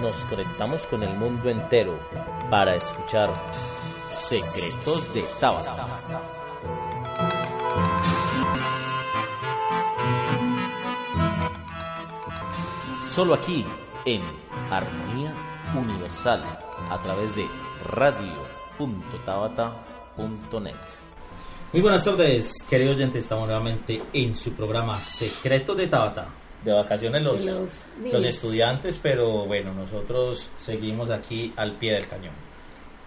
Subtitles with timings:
[0.00, 1.98] nos conectamos con el mundo entero
[2.50, 3.30] para escuchar
[4.08, 5.88] Secretos de Tabata.
[13.12, 13.66] Solo aquí
[14.04, 14.22] en
[14.70, 15.34] Armonía
[15.74, 16.44] Universal
[16.90, 17.48] a través de
[17.84, 20.74] radio.tabata.net.
[21.72, 23.24] Muy buenas tardes, queridos oyentes.
[23.24, 29.46] Estamos nuevamente en su programa Secretos de Tabata de vacaciones los, los, los, estudiantes, pero
[29.46, 32.34] bueno, nosotros seguimos aquí al pie del cañón.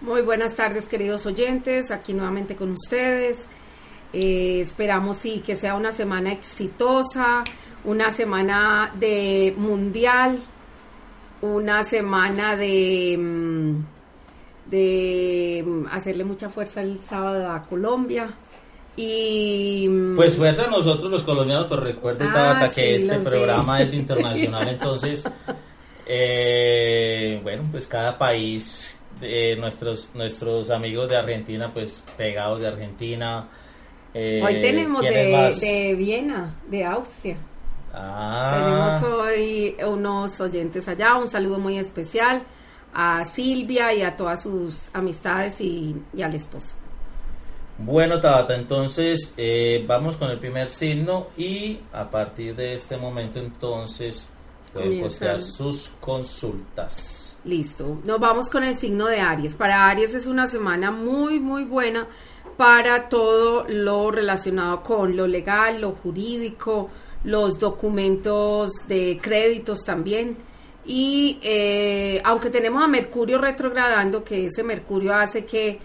[0.00, 3.38] Muy buenas tardes, queridos oyentes, aquí nuevamente con ustedes.
[4.12, 7.44] Eh, esperamos sí que sea una semana exitosa,
[7.84, 10.38] una semana de mundial,
[11.40, 13.84] una semana de mm,
[14.66, 18.34] de mm, hacerle mucha fuerza el sábado a Colombia.
[18.94, 23.24] Y pues fuerza a nosotros los colombianos, pues recuerden Ah, Tabata, sí, que este de-
[23.24, 25.24] programa es internacional, entonces
[26.06, 33.48] eh, bueno, pues cada país, eh, nuestros nuestros amigos de Argentina, pues pegados de Argentina.
[34.14, 37.36] eh, hoy tenemos ¿quiénes de, de Viena, de Austria.
[37.94, 42.42] Ah, Tenemos hoy unos oyentes allá, un saludo muy especial
[42.94, 46.74] a Silvia y a todas sus amistades y, y al esposo.
[47.78, 53.40] Bueno, Tabata, entonces eh, vamos con el primer signo y a partir de este momento
[53.40, 54.28] entonces
[54.72, 55.08] pueden Comienzan.
[55.08, 57.36] postear sus consultas.
[57.44, 59.54] Listo, nos vamos con el signo de Aries.
[59.54, 62.06] Para Aries es una semana muy, muy buena
[62.56, 66.90] para todo lo relacionado con lo legal, lo jurídico,
[67.24, 70.36] los documentos de créditos también.
[70.84, 75.80] Y eh, aunque tenemos a Mercurio retrogradando, que ese Mercurio hace que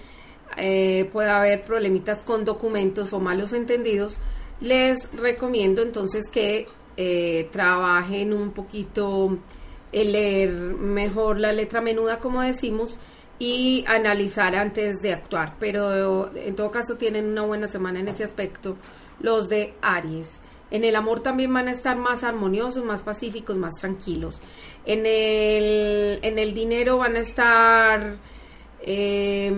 [0.55, 4.17] eh, pueda haber problemitas con documentos o malos entendidos,
[4.61, 9.37] les recomiendo entonces que eh, trabajen un poquito
[9.91, 12.99] el leer mejor la letra menuda, como decimos,
[13.39, 15.55] y analizar antes de actuar.
[15.59, 18.77] Pero en todo caso tienen una buena semana en ese aspecto
[19.19, 20.39] los de Aries.
[20.69, 24.41] En el amor también van a estar más armoniosos, más pacíficos, más tranquilos.
[24.85, 28.17] En el, en el dinero van a estar
[28.81, 29.51] eh,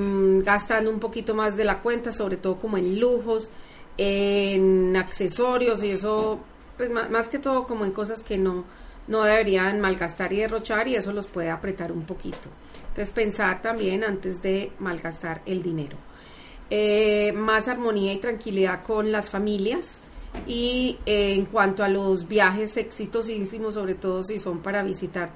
[0.43, 3.49] gastando un poquito más de la cuenta, sobre todo como en lujos,
[3.97, 6.39] en accesorios y eso,
[6.77, 8.65] pues más, más que todo como en cosas que no,
[9.07, 12.49] no deberían malgastar y derrochar y eso los puede apretar un poquito.
[12.89, 15.97] Entonces pensar también antes de malgastar el dinero.
[16.69, 19.99] Eh, más armonía y tranquilidad con las familias
[20.45, 25.31] y eh, en cuanto a los viajes exitosísimos, sobre todo si son para visitar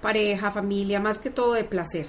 [0.00, 2.06] pareja, familia, más que todo de placer.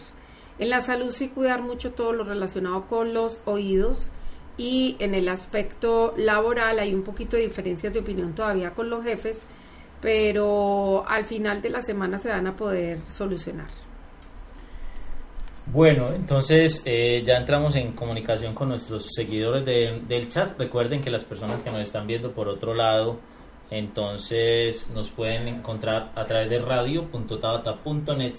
[0.59, 4.09] En la salud sí cuidar mucho todo lo relacionado con los oídos
[4.57, 9.03] y en el aspecto laboral hay un poquito de diferencias de opinión todavía con los
[9.03, 9.39] jefes,
[10.01, 13.67] pero al final de la semana se van a poder solucionar.
[15.71, 20.57] Bueno, entonces eh, ya entramos en comunicación con nuestros seguidores de- del chat.
[20.57, 23.19] Recuerden que las personas que nos están viendo por otro lado,
[23.69, 28.35] entonces nos pueden encontrar a través de radio.tabata.net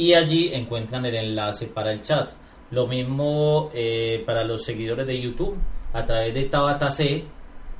[0.00, 2.30] y allí encuentran el enlace para el chat.
[2.70, 5.58] Lo mismo eh, para los seguidores de YouTube
[5.92, 7.22] a través de Tabata C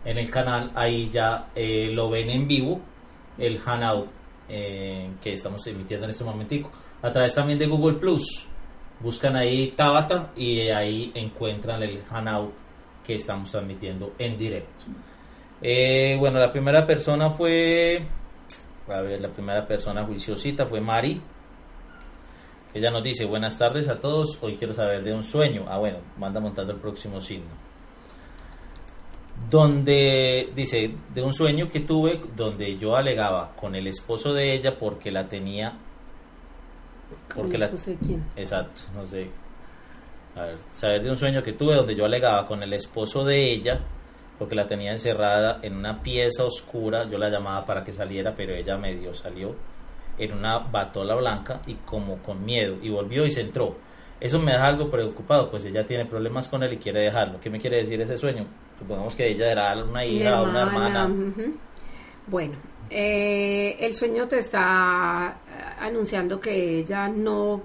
[0.05, 2.79] en el canal, ahí ya eh, lo ven en vivo,
[3.39, 4.09] el Hangout
[4.51, 6.71] eh, que estamos emitiendo en este momentico.
[7.01, 8.45] A través también de Google Plus,
[9.01, 12.53] buscan ahí Tabata y ahí encuentran el Hangout
[13.03, 14.85] que estamos transmitiendo en directo.
[16.19, 18.03] Bueno, la primera persona fue,
[18.89, 21.23] a ver, la primera persona juiciosita fue Mari.
[22.73, 25.65] Ella nos dice, buenas tardes a todos, hoy quiero saber de un sueño.
[25.69, 27.51] Ah, bueno, manda montando el próximo signo.
[29.51, 34.79] Donde, dice, de un sueño que tuve donde yo alegaba con el esposo de ella
[34.79, 35.77] porque la tenía...
[37.35, 38.25] Porque la, No sé quién.
[38.37, 39.29] Exacto, no sé.
[40.37, 43.53] A ver, saber de un sueño que tuve donde yo alegaba con el esposo de
[43.53, 43.81] ella,
[44.39, 48.55] porque la tenía encerrada en una pieza oscura, yo la llamaba para que saliera, pero
[48.55, 49.57] ella medio salió
[50.19, 53.77] en una batola blanca y como con miedo, y volvió y se entró.
[54.21, 57.41] Eso me deja algo preocupado, pues ella tiene problemas con él y quiere dejarlo.
[57.41, 58.47] ¿Qué me quiere decir ese sueño?
[58.79, 61.11] Supongamos que ella era una hija o una hermana.
[62.27, 62.55] Bueno,
[62.91, 67.63] eh, el sueño te está eh, anunciando que ella no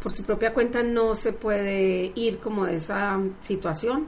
[0.00, 4.06] por su propia cuenta no se puede ir como de esa situación.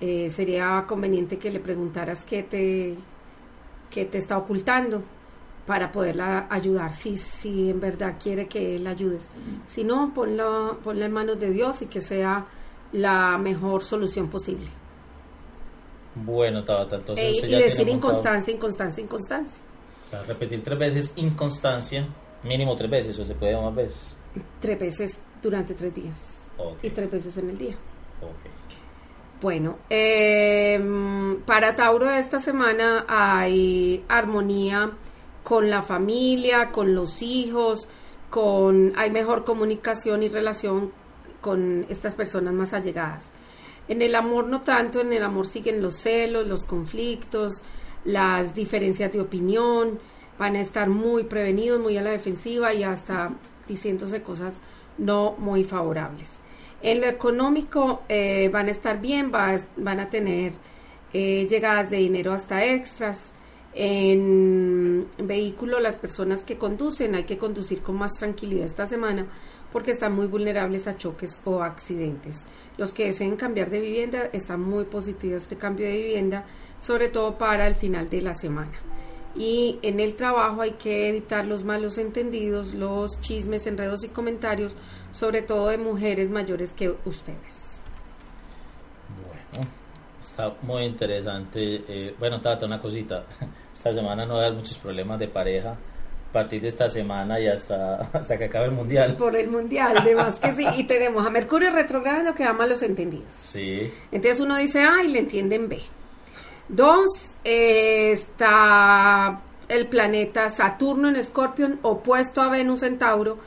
[0.00, 2.94] Eh, sería conveniente que le preguntaras qué te,
[3.90, 5.02] qué te está ocultando
[5.66, 9.24] para poderla ayudar, si, si en verdad quiere que la ayudes.
[9.66, 12.46] Si no, ponla, ponla en manos de Dios y que sea
[12.92, 14.66] la mejor solución posible.
[16.14, 19.60] Bueno, Tabata, entonces Eh, y ya decir inconstancia, inconstancia, inconstancia.
[20.06, 22.06] O sea, repetir tres veces inconstancia,
[22.44, 24.16] mínimo tres veces, o se puede más veces.
[24.60, 26.46] Tres veces durante tres días
[26.82, 27.76] y tres veces en el día.
[29.42, 30.80] Bueno, eh,
[31.44, 34.92] para Tauro esta semana hay armonía
[35.46, 37.86] con la familia, con los hijos,
[38.30, 40.90] con hay mejor comunicación y relación
[41.40, 43.30] con estas personas más allegadas.
[43.86, 47.62] En el amor no tanto, en el amor siguen los celos, los conflictos,
[48.04, 50.00] las diferencias de opinión,
[50.36, 53.30] van a estar muy prevenidos, muy a la defensiva y hasta
[53.68, 54.56] diciéndose cosas
[54.98, 56.40] no muy favorables.
[56.82, 60.54] En lo económico eh, van a estar bien, va- van a tener
[61.12, 63.30] eh, llegadas de dinero hasta extras.
[63.78, 69.26] En vehículo, las personas que conducen hay que conducir con más tranquilidad esta semana
[69.70, 72.42] porque están muy vulnerables a choques o accidentes.
[72.78, 76.46] Los que deseen cambiar de vivienda están muy positivos este cambio de vivienda,
[76.80, 78.72] sobre todo para el final de la semana.
[79.34, 84.74] Y en el trabajo hay que evitar los malos entendidos, los chismes, enredos y comentarios,
[85.12, 87.82] sobre todo de mujeres mayores que ustedes.
[89.52, 89.68] Bueno,
[90.22, 91.84] está muy interesante.
[91.86, 93.26] Eh, bueno, Tata, una cosita.
[93.76, 95.72] Esta semana no va a haber muchos problemas de pareja.
[95.72, 99.16] A partir de esta semana y hasta, hasta que acabe el mundial.
[99.16, 100.66] Por el mundial, de más que sí.
[100.78, 103.28] Y tenemos a Mercurio retrogrado que da malos entendidos.
[103.34, 103.92] Sí.
[104.10, 105.78] Entonces uno dice A y le entienden B.
[106.68, 113.38] Dos, eh, está el planeta Saturno en Escorpión opuesto a Venus en Tauro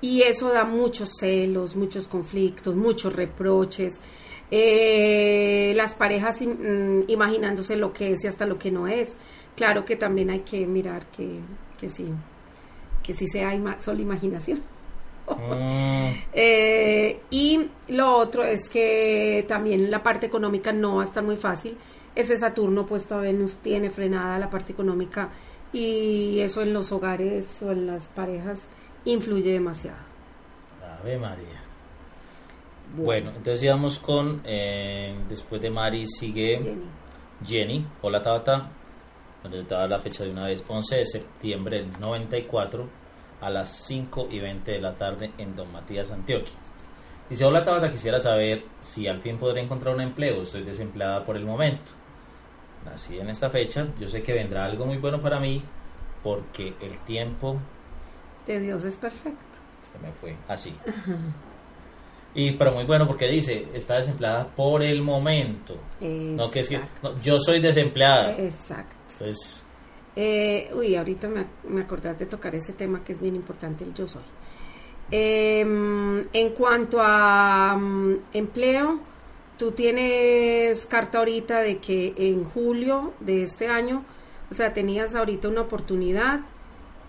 [0.00, 4.00] y eso da muchos celos, muchos conflictos, muchos reproches.
[4.50, 9.16] Eh, las parejas mm, imaginándose lo que es y hasta lo que no es.
[9.58, 11.40] Claro que también hay que mirar que,
[11.78, 12.06] que sí,
[13.02, 14.62] que sí sea ima- solo imaginación.
[15.28, 21.22] Mm, Eh, y lo otro es que también la parte económica no va a estar
[21.22, 21.76] muy fácil.
[22.14, 25.28] Ese Saturno puesto a Venus tiene frenada la parte económica
[25.72, 28.68] y eso en los hogares o en las parejas
[29.04, 29.98] influye demasiado.
[31.00, 31.60] Ave María.
[32.96, 34.40] Bueno, entonces íbamos con.
[34.44, 36.84] eh, después de Mari sigue Jenny.
[37.46, 37.86] Jenny.
[38.02, 38.70] Hola Tabata.
[39.44, 40.64] Yo te la fecha de una vez.
[40.68, 42.88] 11 de septiembre del 94
[43.40, 46.54] a las 5 y 20 de la tarde en Don Matías, Antioquia.
[47.30, 50.42] Dice: Hola Tabata, quisiera saber si al fin podré encontrar un empleo.
[50.42, 51.92] Estoy desempleada por el momento.
[52.84, 53.86] Nací en esta fecha.
[53.98, 55.62] Yo sé que vendrá algo muy bueno para mí
[56.22, 57.58] porque el tiempo
[58.46, 59.38] De Dios es perfecto.
[59.82, 60.74] se me fue así.
[62.34, 65.74] Y pero muy bueno porque dice, está desempleada por el momento.
[66.00, 67.12] No que es que Exacto.
[67.14, 68.32] no, yo soy desempleada.
[68.36, 68.96] Exacto.
[70.16, 73.94] Eh, uy, ahorita me, me acordás de tocar ese tema que es bien importante, el
[73.94, 74.22] yo soy.
[75.10, 79.00] Em, en cuanto a mm, empleo,
[79.56, 84.04] tú tienes carta ahorita de que en julio de este año,
[84.50, 86.40] o sea, tenías ahorita una oportunidad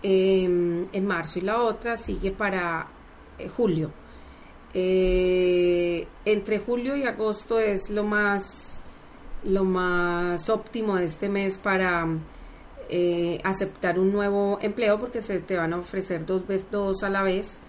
[0.02, 2.88] em, en marzo y la otra sigue para
[3.38, 3.92] eh, julio.
[4.74, 8.79] Eh, entre julio y agosto es lo más
[9.44, 12.08] lo más óptimo de este mes para
[12.90, 17.24] eh, aceptar un nuevo empleo porque se te van a ofrecer dos dos a la
[17.24, 17.60] vez.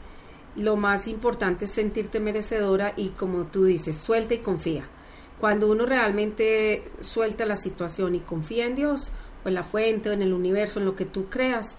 [0.57, 4.85] Lo más importante es sentirte merecedora y como tú dices suelta y confía.
[5.39, 9.13] Cuando uno realmente suelta la situación y confía en Dios
[9.45, 11.77] o en la fuente o en el universo en lo que tú creas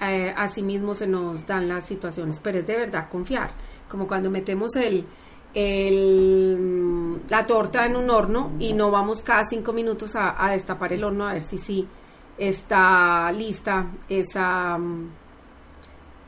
[0.00, 2.40] eh, así mismo se nos dan las situaciones.
[2.42, 3.50] Pero es de verdad confiar.
[3.88, 5.04] Como cuando metemos el
[5.54, 10.92] el, la torta en un horno y no vamos cada cinco minutos a, a destapar
[10.92, 11.88] el horno a ver si sí
[12.38, 15.10] está lista esa mm,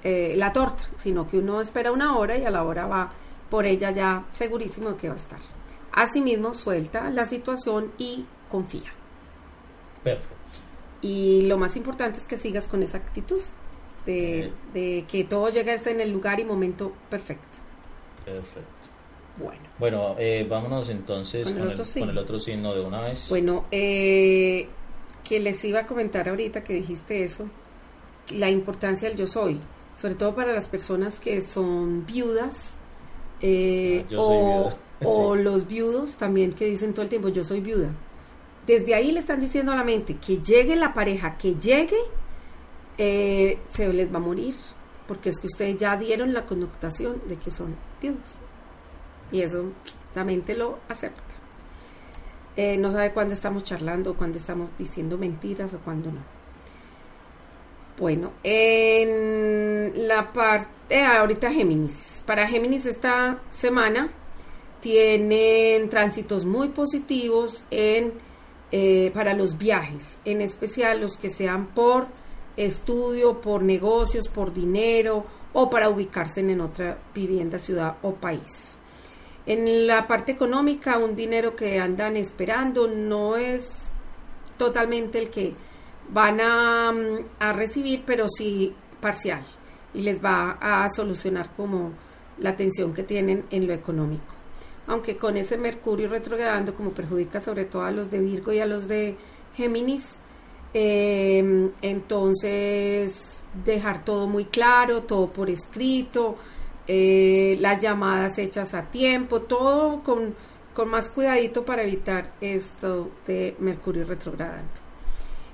[0.02, 3.12] eh, la torta, sino que uno espera una hora y a la hora va
[3.50, 5.40] por ella ya segurísimo que va a estar.
[5.92, 8.92] Asimismo, suelta la situación y confía.
[10.02, 10.36] perfecto.
[11.02, 13.40] Y lo más importante es que sigas con esa actitud
[14.06, 17.58] de, de que todo llega en el lugar y momento perfecto.
[18.24, 18.79] Perfecto.
[19.36, 19.62] Bueno.
[19.78, 22.06] Bueno, eh, vámonos entonces Con el con el, otro signo.
[22.06, 23.28] con el otro signo de una vez.
[23.30, 24.68] Bueno, eh,
[25.24, 27.46] que les iba a comentar ahorita que dijiste eso,
[28.34, 29.58] la importancia del yo soy,
[29.94, 32.74] sobre todo para las personas que son viudas
[33.40, 35.42] eh, Ah, o, viuda, o sí.
[35.42, 37.90] los viudos también que dicen todo el tiempo yo soy viuda.
[38.66, 41.96] Desde ahí le están diciendo a la mente que llegue la pareja, que llegue,
[42.98, 44.54] eh, se les va a morir
[45.08, 48.38] porque es que ustedes ya dieron la connotación de que son viudos.
[49.32, 49.64] Y eso
[50.14, 51.22] la mente lo acepta.
[52.56, 56.20] Eh, no sabe cuándo estamos charlando, cuándo estamos diciendo mentiras o cuándo no.
[57.98, 62.22] Bueno, en la parte, ahorita Géminis.
[62.26, 64.10] Para Géminis esta semana
[64.80, 68.14] tienen tránsitos muy positivos en,
[68.72, 72.06] eh, para los viajes, en especial los que sean por
[72.56, 78.76] estudio, por negocios, por dinero o para ubicarse en otra vivienda, ciudad o país.
[79.46, 83.88] En la parte económica, un dinero que andan esperando no es
[84.56, 85.54] totalmente el que
[86.10, 89.42] van a, mm, a recibir, pero sí parcial
[89.94, 91.92] y les va a solucionar como
[92.38, 94.34] la tensión que tienen en lo económico.
[94.86, 98.66] Aunque con ese Mercurio retrogradando como perjudica sobre todo a los de Virgo y a
[98.66, 99.16] los de
[99.56, 100.06] Géminis,
[100.72, 106.36] em, entonces dejar todo muy claro, todo por escrito,
[106.92, 110.34] eh, las llamadas hechas a tiempo, todo con,
[110.74, 114.72] con más cuidadito para evitar esto de Mercurio retrogradando.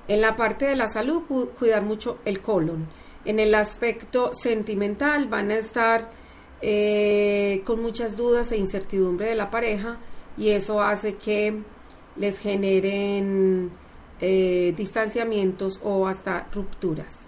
[0.09, 1.25] En la parte de la salud,
[1.59, 2.87] cuidar mucho el colon.
[3.27, 6.09] En el aspecto sentimental van a estar
[6.63, 9.99] eh, con muchas dudas e incertidumbre de la pareja
[10.39, 11.55] y eso hace que
[12.17, 13.73] les generen
[14.23, 17.26] eh, distanciamientos o hasta rupturas.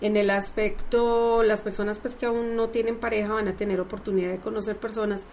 [0.00, 4.30] En el aspecto, las personas pues que aún no tienen pareja van a tener oportunidad
[4.30, 5.24] de conocer personas,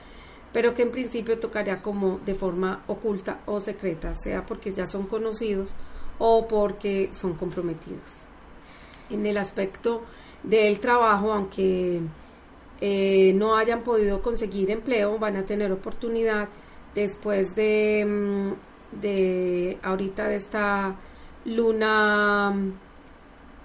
[0.52, 5.08] pero que en principio tocaría como de forma oculta o secreta, sea porque ya son
[5.08, 5.74] conocidos
[6.20, 8.26] o porque son comprometidos.
[9.10, 10.02] En el aspecto
[10.44, 12.02] del trabajo, aunque
[12.82, 16.50] eh, no hayan podido conseguir empleo, van a tener oportunidad
[16.94, 20.96] después de, mm, de ahorita de esta
[21.46, 22.54] luna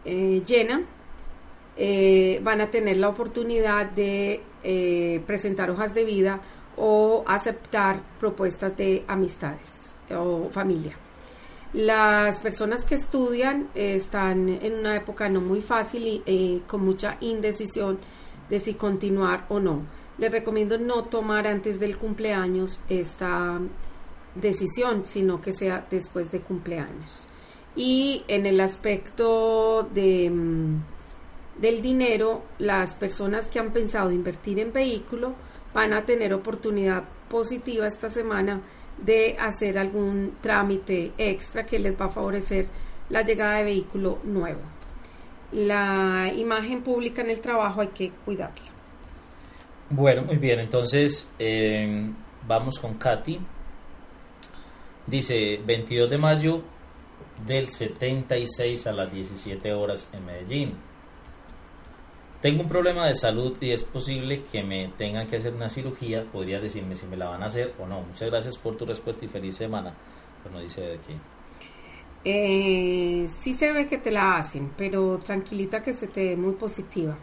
[0.05, 0.83] eh, llena,
[1.77, 4.43] eh, van a tener la oportunidad de
[5.27, 6.41] presentar hojas de vida
[6.77, 9.73] o aceptar propuestas de amistades
[10.11, 10.97] o familia.
[11.73, 16.85] Las personas que estudian eh, están en una época no muy fácil y eh, con
[16.85, 17.99] mucha indecisión
[18.51, 19.87] de si continuar o no.
[20.19, 23.59] Les recomiendo no tomar antes del cumpleaños esta
[24.35, 27.27] decisión, sino que sea después de cumpleaños.
[27.75, 30.83] Y en el aspecto de, mm,
[31.61, 35.35] del dinero, las personas que han pensado invertir en vehículo
[35.73, 38.61] van a tener oportunidad positiva esta semana
[38.99, 42.67] de hacer algún trámite extra que les va a favorecer
[43.09, 44.61] la llegada de vehículo nuevo.
[45.53, 48.71] La imagen pública en el trabajo hay que cuidarla.
[49.91, 52.11] Bueno, muy bien, entonces eh,
[52.47, 53.39] vamos con Katy.
[55.07, 56.63] Dice 22 de mayo
[57.47, 60.77] del 76 a las 17 horas en Medellín.
[62.41, 66.25] Tengo un problema de salud y es posible que me tengan que hacer una cirugía.
[66.25, 68.01] Podría decirme si me la van a hacer o no.
[68.01, 69.95] Muchas gracias por tu respuesta y feliz semana.
[70.43, 71.15] Pero no dice de aquí.
[72.25, 76.55] Eh, sí se ve que te la hacen, pero tranquilita que se te ve muy
[76.55, 77.17] positiva.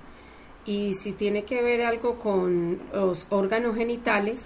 [0.65, 4.45] Y si tiene que ver algo con los órganos genitales,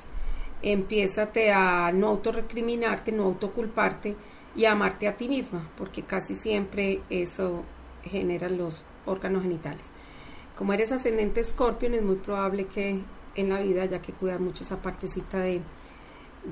[0.63, 4.15] empiézate a no autorrecriminarte, no autoculparte
[4.56, 7.64] y amarte a ti misma, porque casi siempre eso
[8.04, 9.84] genera los órganos genitales.
[10.56, 13.00] Como eres ascendente Scorpion, es muy probable que
[13.36, 15.62] en la vida haya que cuidar mucho esa partecita de,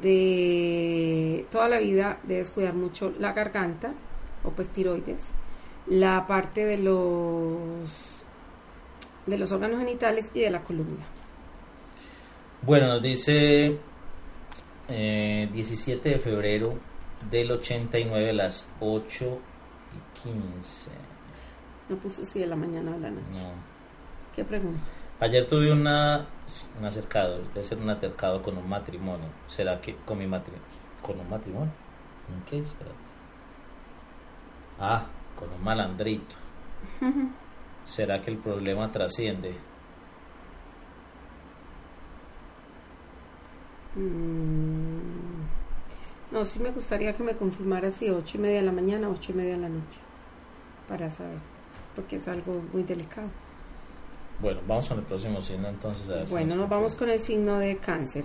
[0.02, 3.94] de toda la vida debes cuidar mucho la garganta
[4.44, 5.22] o pues tiroides,
[5.88, 7.90] la parte de los
[9.28, 11.06] de los órganos genitales y de la columna.
[12.64, 13.78] Bueno, nos dice
[14.88, 16.91] 17 eh, de febrero
[17.30, 19.40] del 89 a las 8
[19.94, 20.92] y 15.
[21.90, 23.40] No puso si de la mañana o de la noche.
[23.40, 23.52] No.
[24.36, 24.80] ¿Qué pregunta?
[25.20, 26.26] Ayer tuve una,
[26.80, 29.28] un acercado, debe ser un acercado con un matrimonio.
[29.48, 30.66] ¿Será que con mi matrimonio?
[31.02, 31.72] ¿Con un matrimonio?
[32.34, 32.60] ¿En qué?
[32.60, 32.96] Espérate.
[34.80, 36.36] Ah, con un malandrito.
[37.84, 39.56] ¿Será que el problema trasciende?
[43.96, 45.61] Mm,
[46.32, 49.32] no, sí me gustaría que me confirmara si ocho y media de la mañana, ocho
[49.32, 50.00] y media de la noche,
[50.88, 51.40] para saber,
[51.96, 53.30] porque es algo muy delicado.
[54.40, 56.30] Bueno, vamos con el próximo signo entonces.
[56.30, 58.24] bueno, nos, vamos con el signo de cáncer.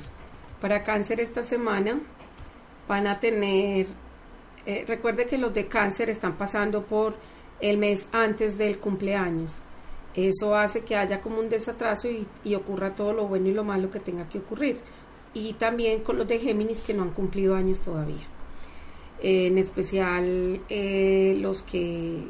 [0.60, 2.00] Para cáncer esta semana
[2.88, 3.86] van a tener,
[4.64, 7.16] eh, recuerde que los de cáncer están pasando por
[7.60, 9.52] el mes antes del cumpleaños.
[10.14, 13.90] Eso hace que haya como un desatraso y, ocurra todo lo bueno y lo malo
[13.90, 14.80] que tenga que ocurrir.
[15.36, 18.26] Y también con los de Géminis que no han cumplido años todavía.
[19.20, 22.22] en especial eh, los que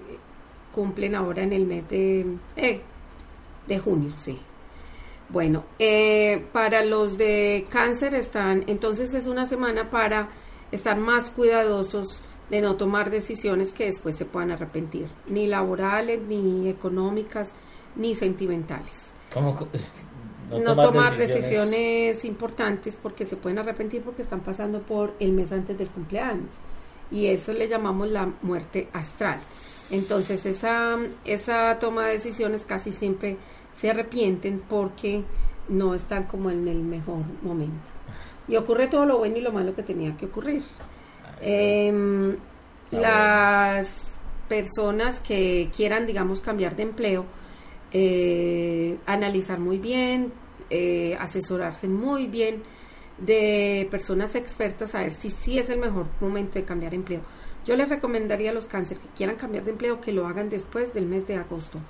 [0.72, 2.26] cumplen ahora en el mes de...
[2.56, 2.80] Eh,
[3.68, 4.38] De junio, sí.
[5.28, 10.28] Bueno, eh, para los de cáncer están, entonces es una semana para
[10.72, 16.68] estar más cuidadosos de no tomar decisiones que después se puedan arrepentir, ni laborales, ni
[16.68, 17.50] económicas,
[17.96, 19.12] ni sentimentales.
[19.32, 19.56] ¿Cómo?
[20.50, 22.24] No, tomar, decisiones...
[22.24, 26.54] importantes porque se pueden arrepentir porque están pasando por el mes antes del cumpleaños.
[27.10, 29.40] Y eso le llamamos la muerte astral.
[29.90, 33.36] Entonces esa, esa toma de decisiones casi siempre
[33.74, 35.22] se arrepienten porque
[35.68, 37.88] no están como en el mejor momento.
[38.48, 40.62] Y ocurre todo lo bueno y lo malo que tenía que ocurrir.
[41.40, 42.36] Em,
[42.90, 43.88] las
[44.48, 47.26] personas que quieran, digamos, cambiar de empleo,
[47.92, 50.32] eh, analizar muy bien,
[50.70, 52.62] eh, asesorarse muy bien
[53.18, 57.22] de personas expertas a ver si sí es el mejor momento de cambiar empleo.
[57.64, 60.92] Yo les recomendaría a los cáncer que quieran cambiar de empleo que lo hagan después
[60.92, 61.80] del mes de agosto.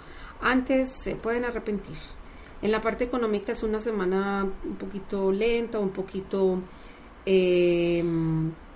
[0.40, 1.96] Antes se pueden arrepentir.
[2.62, 6.60] En la parte económica es una semana un poquito lenta, un poquito
[7.26, 8.02] eh,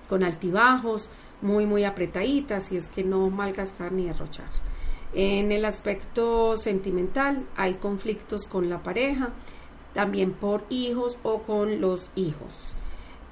[0.07, 1.09] con altibajos,
[1.41, 4.70] muy, muy apretaditas, y es que no malgastar ni derrochar.
[5.13, 9.29] En el aspecto sentimental hay conflictos con la pareja,
[9.93, 12.73] también por hijos o con los hijos.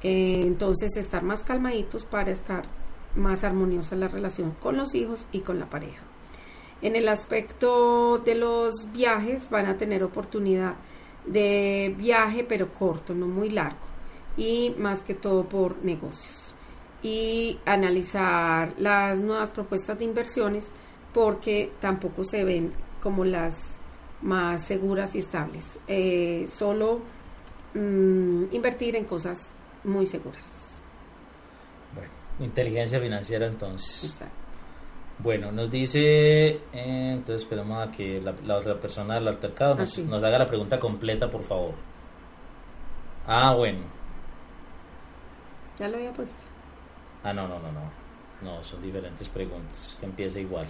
[0.02, 2.64] Eh, entonces estar más calmaditos para estar
[3.16, 6.02] más armoniosa la relación con los hijos y con la pareja.
[6.82, 10.76] En el aspecto de los viajes van a tener oportunidad
[11.26, 13.90] de viaje pero corto, no muy largo
[14.38, 16.56] y más que todo por negocios.
[17.02, 20.72] Y analizar las nuevas propuestas de inversiones
[21.14, 23.78] porque tampoco se ven como las
[24.22, 25.80] más seguras y estables.
[25.88, 27.02] Eh, solo
[27.74, 29.50] mm, invertir en cosas
[29.84, 30.48] muy seguras.
[31.94, 34.12] Bueno, inteligencia financiera entonces.
[34.12, 34.36] Exacto.
[35.22, 40.02] Bueno, nos dice, eh, entonces esperamos a que la, otra persona del altercado nos, ah,
[40.08, 41.74] nos, haga la pregunta completa, por favor.
[43.28, 43.82] Ah, bueno.
[45.78, 46.42] Ya lo había puesto.
[47.22, 47.92] Ah, no, no, no, no.
[48.42, 50.68] No, son diferentes preguntas, que empieza igual.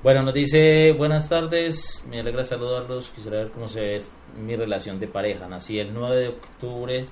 [0.00, 3.98] Bueno, nos dice, buenas tardes, me alegra saludarlos, quisiera ver cómo se ve
[4.40, 5.48] mi relación de pareja.
[5.48, 7.04] Nací el 9 de octubre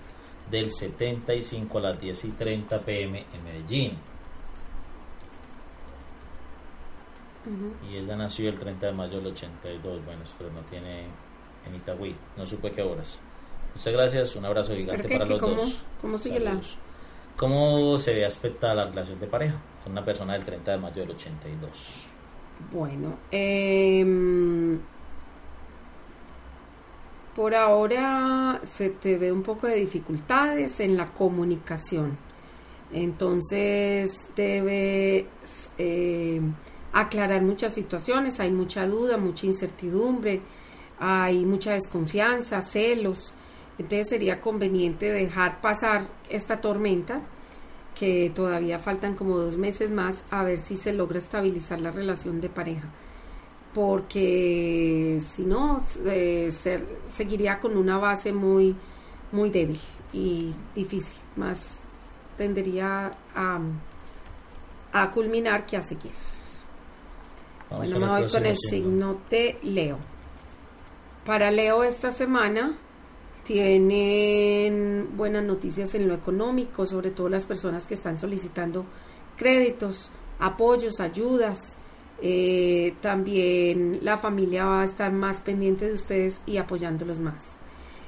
[0.49, 3.99] del 75 a las 10 y 30 pm en Medellín.
[7.91, 11.07] Y ella nació el 30 de mayo del 82, bueno, pero no tiene
[11.67, 13.19] en Itagüí, no supe qué horas.
[13.75, 15.83] Muchas gracias, un abrazo gigante para los dos.
[16.01, 16.61] ¿Cómo sigue la?
[17.37, 21.03] ¿Cómo se ve aspectada la relación de pareja con una persona del 30 de mayo
[21.03, 22.16] del 82?
[22.73, 24.79] Bueno, eh,
[27.37, 32.17] por ahora se te ve un poco de dificultades en la comunicación.
[32.93, 35.27] Entonces debes
[35.77, 36.41] eh,
[36.93, 40.41] aclarar muchas situaciones, hay mucha duda, mucha incertidumbre,
[40.99, 43.35] hay mucha desconfianza, celos.
[43.79, 47.21] Entonces sería conveniente dejar pasar esta tormenta,
[47.99, 52.41] que todavía faltan como dos meses más, a ver si se logra estabilizar la relación
[52.41, 52.89] de pareja.
[53.75, 56.51] Porque si no, eh,
[57.11, 58.75] seguiría con una base muy,
[59.33, 59.81] muy débil
[60.13, 61.23] y difícil.
[61.37, 61.75] Más
[62.37, 63.61] tendería a,
[64.93, 66.13] a culminar que a seguir
[67.71, 69.99] bueno, me voy con el signo de Leo.
[71.25, 72.79] Para Leo esta semana
[73.47, 78.85] tienen buenas noticias en lo económico, sobre todo las personas que están solicitando
[79.37, 81.77] créditos, apoyos, ayudas.
[82.21, 87.57] Eh, también la familia va a estar más pendiente de ustedes y apoyándolos más.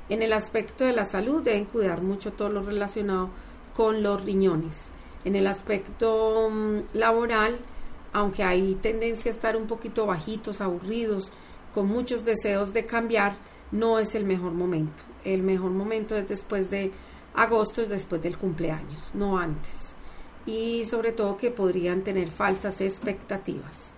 [0.09, 3.31] En el aspecto de la salud deben cuidar mucho todo lo relacionado
[3.77, 4.77] con los riñones.
[5.25, 7.59] En el aspecto mm, laboral,
[8.13, 11.31] aunque hay tendencia a estar un poquito bajitos, aburridos,
[11.73, 13.37] con muchos deseos de cambiar,
[13.73, 15.05] no es el mejor momento.
[15.25, 16.91] El mejor momento es después de
[17.35, 19.95] agosto, es después del cumpleaños, no antes.
[20.47, 23.93] Y sobre todo que podrían tener falsas expectativas.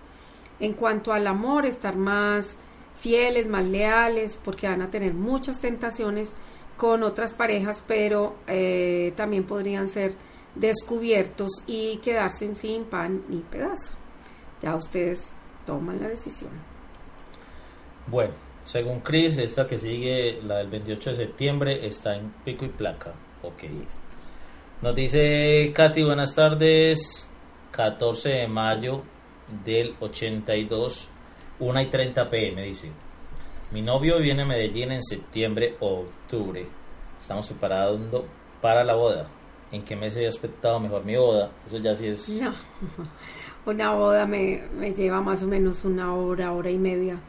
[0.59, 2.55] En cuanto al amor, estar más
[2.95, 6.33] fieles, más leales, porque van a tener muchas tentaciones
[6.77, 10.13] con otras parejas, pero eh, también podrían ser
[10.55, 13.93] descubiertos y quedarse sin pan ni pedazo.
[14.61, 15.29] Ya ustedes
[15.65, 16.51] toman la decisión.
[18.07, 22.69] Bueno, según Chris, esta que sigue, la del 28 de septiembre, está en pico y
[22.69, 23.13] placa.
[23.41, 23.63] Ok.
[24.81, 27.27] Nos dice Katy, buenas tardes.
[27.71, 29.01] 14 de mayo
[29.63, 31.07] del 82,
[31.59, 32.91] 1 y 30 pm, dice.
[33.71, 36.65] Mi novio viene a Medellín en septiembre o octubre.
[37.19, 38.25] Estamos preparando
[38.61, 39.27] para la boda.
[39.71, 41.51] ¿En qué mes he aspectado mejor mi boda?
[41.65, 42.41] Eso ya sí es...
[42.41, 42.53] No.
[43.65, 47.19] Una boda me, me lleva más o menos una hora, hora y media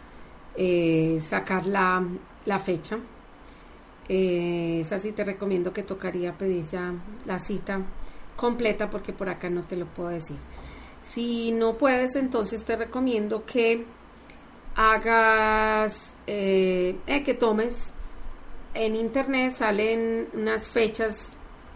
[0.57, 2.05] eh, sacar la,
[2.45, 2.99] la fecha.
[4.09, 6.93] Eh, esa sí te recomiendo que tocaría pedir ya
[7.25, 7.81] la cita
[8.37, 10.37] completa porque por acá no te lo puedo decir.
[11.01, 13.85] Si no puedes, entonces te recomiendo que
[14.75, 17.93] hagas, eh, que tomes
[18.75, 21.29] en internet, salen unas fechas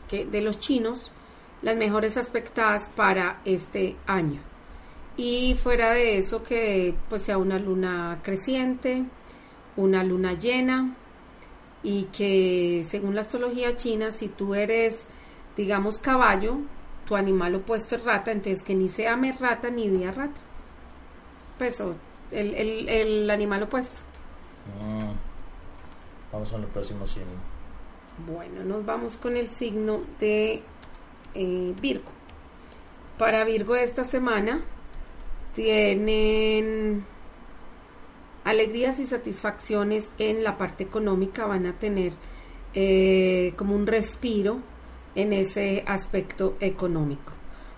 [0.09, 1.13] que, de los chinos,
[1.63, 4.41] las mejores aspectadas para este año.
[5.17, 9.05] Y fuera de eso, que pues sea una luna creciente,
[9.77, 10.95] una luna llena,
[11.83, 15.05] y que según la astrología china, si tú eres,
[15.57, 16.59] digamos, caballo,
[17.07, 20.41] tu animal opuesto es rata, entonces que ni se ame rata ni día rata.
[21.57, 24.01] Pues el, el, el animal opuesto.
[24.83, 25.13] Mm.
[26.33, 27.31] Vamos con el próximo signo.
[28.27, 30.63] Bueno, nos vamos con el signo de
[31.35, 32.11] eh, Virgo.
[33.17, 34.61] Para Virgo esta semana
[35.57, 37.05] tienen
[38.45, 42.13] alegrías y satisfacciones en la parte económica, van a tener
[42.75, 44.59] eh, como un respiro
[45.15, 47.33] en ese aspecto económico.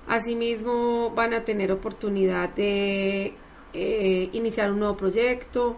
[0.09, 3.35] Asimismo, van a tener oportunidad de
[3.73, 5.77] eh, iniciar un nuevo proyecto,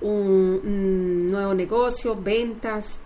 [0.00, 2.98] un, nuevo negocio, ventas,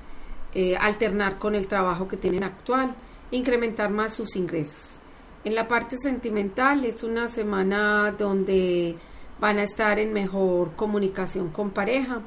[0.54, 2.94] eh, alternar con el trabajo que tienen actual,
[3.32, 4.98] incrementar más sus ingresos.
[5.44, 8.96] En la parte sentimental es una semana donde
[9.40, 12.22] van a estar en mejor comunicación con pareja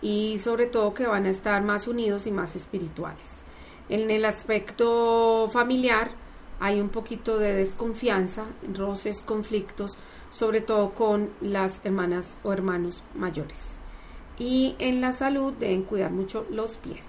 [0.00, 3.42] y sobre todo que van a estar más unidos y más espirituales.
[3.88, 6.10] En el aspecto familiar
[6.58, 9.96] hay un poquito de desconfianza, roces, conflictos,
[10.30, 13.76] sobre todo con las hermanas o hermanos mayores.
[14.38, 17.06] Y en la salud deben cuidar mucho los pies.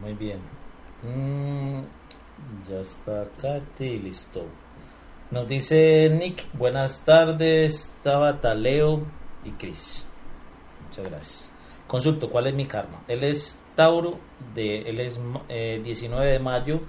[0.00, 0.38] Muy bien.
[1.02, 1.82] Mm,
[2.68, 4.46] ya está Katy y listo.
[5.30, 9.02] Nos dice Nick, buenas tardes, Tabata, Leo
[9.44, 10.06] y Chris.
[10.86, 11.52] Muchas gracias.
[11.86, 13.02] Consulto, ¿cuál es mi karma?
[13.08, 14.18] Él es Tauro,
[14.54, 15.18] de, él es
[15.48, 16.80] 19 eh, de mayo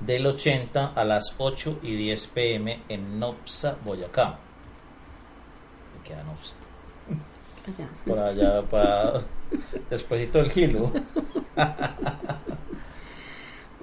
[0.00, 4.38] del 80 a las 8 y 10 pm en Nopsa, Boyacá.
[5.96, 6.54] Me queda Nopsa.
[8.06, 9.22] Por allá, para
[9.90, 10.92] despuésito del gilo.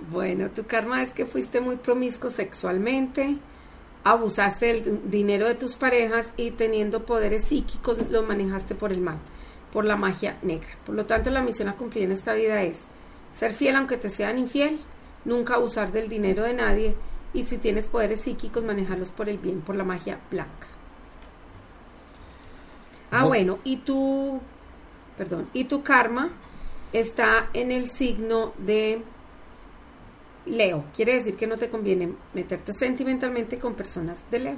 [0.10, 3.38] bueno, tu karma es que fuiste muy promiscuo sexualmente
[4.06, 9.18] abusaste del dinero de tus parejas y teniendo poderes psíquicos lo manejaste por el mal,
[9.74, 10.70] por la magia negra.
[10.86, 12.84] Por lo tanto, la misión a cumplir en esta vida es
[13.34, 14.78] ser fiel aunque te sean infiel,
[15.26, 16.96] nunca abusar del dinero de nadie
[17.34, 20.68] y si tienes poderes psíquicos manejarlos por el bien, por la magia blanca.
[23.10, 24.40] Ah, bueno, y tu,
[25.18, 26.30] perdón, y tu karma
[26.94, 29.02] está en el signo de
[30.46, 34.58] Leo, quiere decir que no te conviene meterte sentimentalmente con personas de Leo.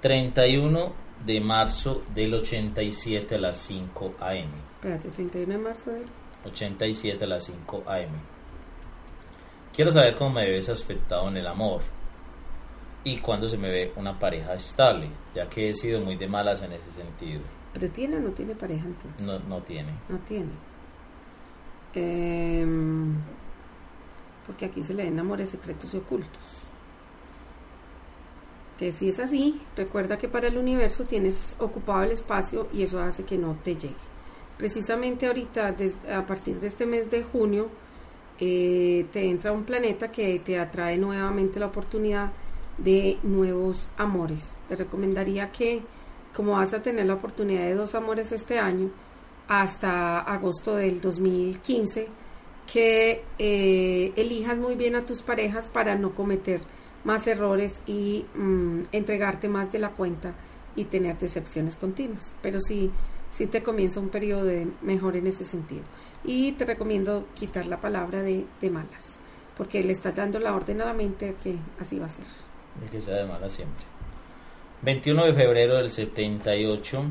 [0.00, 0.92] 31
[1.24, 4.50] de marzo del 87 a las 5 am.
[4.76, 6.04] Espérate, 31 de marzo del
[6.44, 8.10] 87 a las 5 am.
[9.74, 11.82] Quiero saber cómo me ves aspectado en el amor
[13.04, 16.62] y cuándo se me ve una pareja estable, ya que he sido muy de malas
[16.62, 17.40] en ese sentido.
[17.72, 19.24] ¿Pero tiene o no tiene pareja entonces?
[19.24, 19.92] No, no tiene.
[20.08, 20.50] No tiene.
[21.94, 22.66] Eh,
[24.48, 26.42] porque aquí se le den amores secretos y ocultos.
[28.78, 32.98] Que si es así, recuerda que para el universo tienes ocupado el espacio y eso
[32.98, 33.94] hace que no te llegue.
[34.56, 35.76] Precisamente ahorita,
[36.16, 37.68] a partir de este mes de junio,
[38.40, 42.32] eh, te entra un planeta que te atrae nuevamente la oportunidad
[42.78, 44.54] de nuevos amores.
[44.66, 45.82] Te recomendaría que,
[46.34, 48.90] como vas a tener la oportunidad de dos amores este año,
[49.46, 52.08] hasta agosto del 2015,
[52.72, 56.60] que eh, elijas muy bien a tus parejas para no cometer
[57.04, 60.34] más errores y mm, entregarte más de la cuenta
[60.76, 62.34] y tener decepciones continuas.
[62.42, 62.90] Pero sí,
[63.30, 65.84] sí te comienza un periodo de mejor en ese sentido.
[66.24, 69.18] Y te recomiendo quitar la palabra de, malas,
[69.56, 72.26] porque le estás dando la orden a la mente que así va a ser.
[72.82, 73.84] El que sea de malas siempre.
[74.82, 77.02] 21 de febrero del 78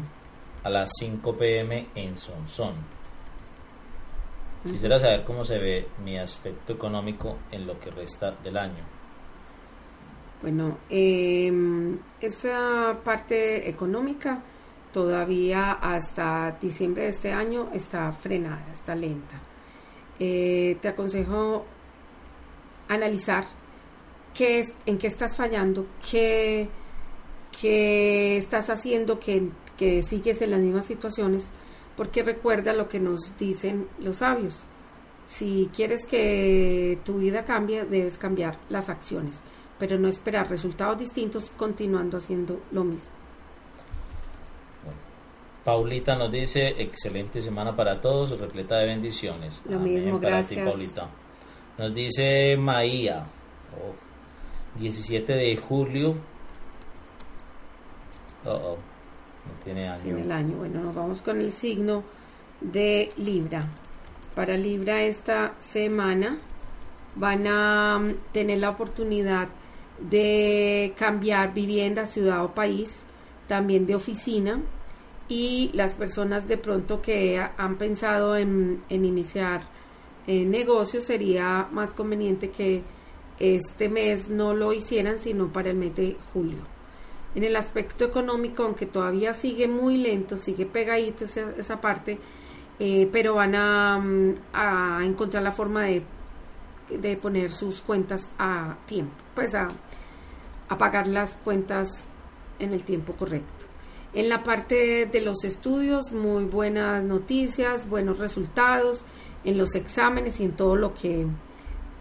[0.63, 2.76] a las 5 pm en Sonsón.
[4.71, 8.84] Quisiera saber cómo se ve mi aspecto económico en lo que resta del año.
[10.41, 11.51] Bueno, eh,
[12.21, 14.43] esa parte económica
[14.93, 19.39] todavía hasta diciembre de este año está frenada, está lenta.
[20.19, 21.65] Eh, te aconsejo
[22.88, 23.45] analizar
[24.34, 26.69] qué es, en qué estás fallando, qué,
[27.60, 31.51] qué estás haciendo que, que sigues en las mismas situaciones
[31.98, 34.64] porque recuerda lo que nos dicen los sabios.
[35.26, 39.42] Si quieres que tu vida cambie, debes cambiar las acciones,
[39.78, 43.10] pero no esperar resultados distintos continuando haciendo lo mismo.
[45.66, 49.64] Paulita nos dice, excelente semana para todos, repleta de bendiciones.
[49.68, 50.64] Lo mismo, para gracias.
[50.64, 51.10] ti, Paulita.
[51.78, 53.26] Nos dice Maía,
[53.76, 56.16] oh, 17 de julio.
[58.46, 58.78] Oh, oh,
[59.64, 60.18] tiene año.
[60.18, 60.58] El año.
[60.58, 62.04] Bueno, nos vamos con el signo
[62.62, 63.62] de Libra.
[64.36, 66.38] Para Libra esta semana
[67.16, 69.48] van a mm, tener la oportunidad
[70.00, 73.04] de cambiar vivienda, ciudad o país,
[73.48, 74.60] también de oficina
[75.28, 79.62] y las personas de pronto que ha- han pensado en, en iniciar
[80.28, 82.84] eh, negocios sería más conveniente que
[83.40, 86.58] este mes no lo hicieran sino para el mes de julio.
[87.36, 92.18] En el aspecto económico, aunque todavía sigue muy lento, sigue pegadita esa, parte,
[92.80, 96.04] eh, pero van a, mm, a encontrar la forma de,
[96.90, 99.68] de poner sus cuentas a tiempo, pues a,
[100.70, 101.88] a pagar las cuentas
[102.60, 103.66] en el tiempo correcto.
[104.13, 109.04] En la parte de los estudios, muy buenas noticias, buenos resultados
[109.44, 111.28] en los exámenes y en todo lo que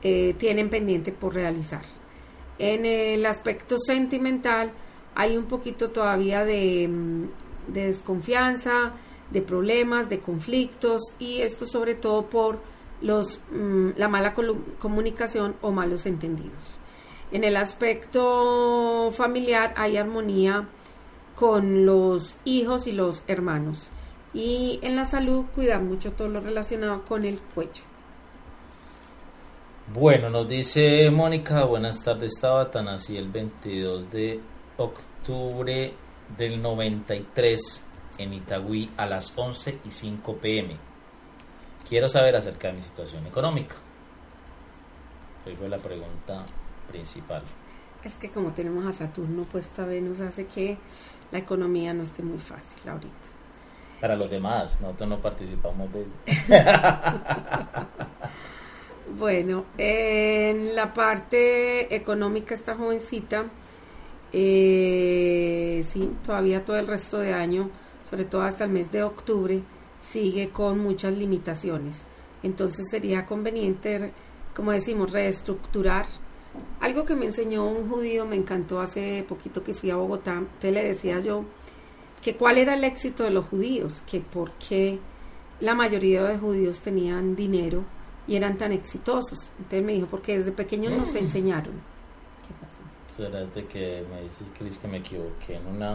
[0.03, 1.83] eh, tienen pendiente por realizar.
[2.59, 4.73] En el aspecto sentimental
[5.16, 8.92] hay un poquito todavía de, mm, de desconfianza,
[9.31, 12.59] de problemas, de conflictos y esto sobre todo por
[13.02, 14.35] los, mm, la mala
[14.79, 16.79] comunicación o malos entendidos.
[17.33, 20.68] En el aspecto familiar hay armonía
[21.35, 23.90] con los hijos y los hermanos.
[24.33, 27.83] Y en la salud cuidar mucho todo lo relacionado con el cuello.
[29.92, 34.40] Bueno, nos dice Mónica, buenas tardes Tabata, nací el 22 de
[34.77, 35.95] octubre
[36.37, 37.87] del 93
[38.19, 40.77] en Itagüí a las 11 y 5 pm.
[41.89, 43.77] Quiero saber acerca de mi situación económica.
[45.45, 46.45] Ahí fue la pregunta
[46.91, 47.43] principal.
[48.03, 50.79] Es que como tenemos a Saturno puesta a Venus hace que
[51.31, 53.15] la economía no esté muy fácil ahorita.
[54.01, 56.12] Para los demás, nosotros no participamos de ello.
[59.09, 63.45] Bueno, en la parte económica esta jovencita,
[64.33, 67.71] eh, sí, todavía todo el resto de año,
[68.09, 69.62] sobre todo hasta el mes de octubre,
[70.01, 72.05] sigue con muchas limitaciones.
[72.43, 74.12] Entonces sería conveniente,
[74.55, 76.07] como decimos, reestructurar.
[76.81, 80.71] Algo que me enseñó un judío, me encantó hace poquito que fui a Bogotá, te
[80.71, 81.45] le decía yo
[82.23, 84.99] que cuál era el éxito de los judíos, que por qué
[85.61, 87.85] la mayoría de judíos tenían dinero
[88.27, 89.49] y eran tan exitosos.
[89.59, 91.75] Entonces me dijo, porque desde pequeños nos enseñaron.
[93.16, 95.92] Será de que me dices, Cris, que me equivoqué en, una,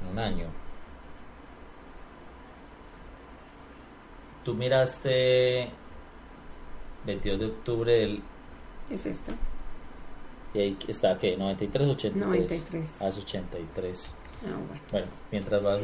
[0.00, 0.46] en un año.
[4.42, 5.68] Tú miraste
[7.04, 8.22] 22 de octubre del...
[8.88, 9.32] Es esta.
[10.54, 11.36] Y ahí está, ¿qué?
[11.36, 12.16] ¿93 83?
[12.16, 12.96] 93.
[13.00, 14.14] Ah, es 83.
[14.14, 14.82] Ah, bueno.
[14.90, 15.80] Bueno, mientras vas...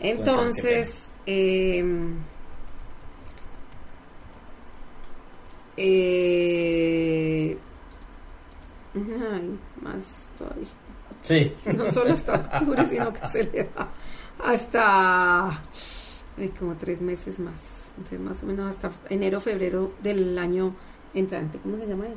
[0.00, 1.84] Entonces, eh,
[5.76, 7.56] eh,
[8.94, 10.68] ay, más todavía.
[11.20, 11.52] Sí.
[11.76, 13.88] No solo hasta octubre, sino que se le da
[14.42, 15.48] hasta
[16.38, 17.92] ay, como tres meses más.
[17.96, 20.74] Entonces, más o menos hasta enero, febrero del año
[21.14, 21.58] entrante.
[21.58, 22.16] ¿Cómo se llama ella?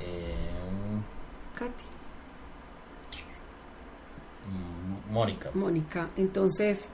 [0.00, 0.34] Eh,
[1.54, 1.84] Katy.
[4.48, 5.50] mm, Mónica.
[5.54, 6.08] Mónica.
[6.16, 6.88] Entonces,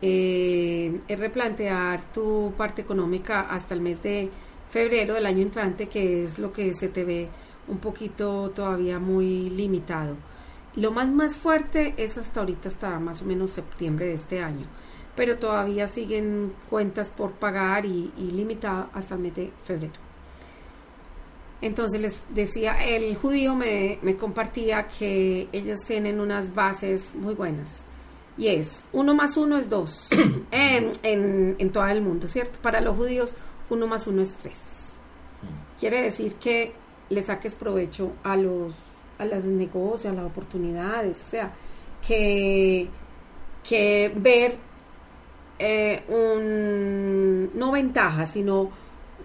[0.00, 4.30] eh, es replantear tu parte económica hasta el mes de
[4.68, 7.28] febrero del año entrante, que es lo que se te ve
[7.70, 10.16] un poquito todavía muy limitado.
[10.76, 14.66] Lo más más fuerte es hasta ahorita, hasta más o menos septiembre de este año,
[15.16, 20.10] pero todavía siguen cuentas por pagar y, y limitado hasta el mes de febrero.
[21.62, 27.84] Entonces les decía, el judío me, me compartía que ellas tienen unas bases muy buenas.
[28.38, 30.08] Y es, uno más uno es dos
[30.50, 32.58] en, en, en todo el mundo, ¿cierto?
[32.62, 33.34] Para los judíos,
[33.68, 34.94] uno más uno es tres.
[35.78, 36.72] Quiere decir que
[37.10, 38.72] le saques provecho a los,
[39.18, 41.52] a los negocios, a las oportunidades, o sea,
[42.06, 42.88] que,
[43.68, 44.54] que ver
[45.58, 48.70] eh, un, no ventaja, sino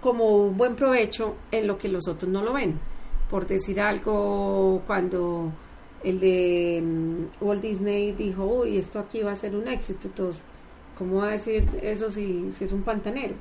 [0.02, 2.78] como un buen provecho en lo que los otros no lo ven.
[3.30, 5.52] Por decir algo, cuando
[6.04, 10.36] el de mm, Walt Disney dijo, uy, esto aquí va a ser un éxito, todos,
[10.98, 13.34] ¿cómo va a decir eso si, si es un pantanero?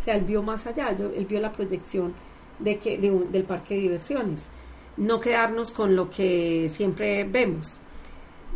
[0.00, 2.14] O sea, él vio más allá, yo- él vio la proyección
[2.60, 4.48] de que, de un- del parque de diversiones.
[4.96, 7.78] No quedarnos con lo que siempre vemos.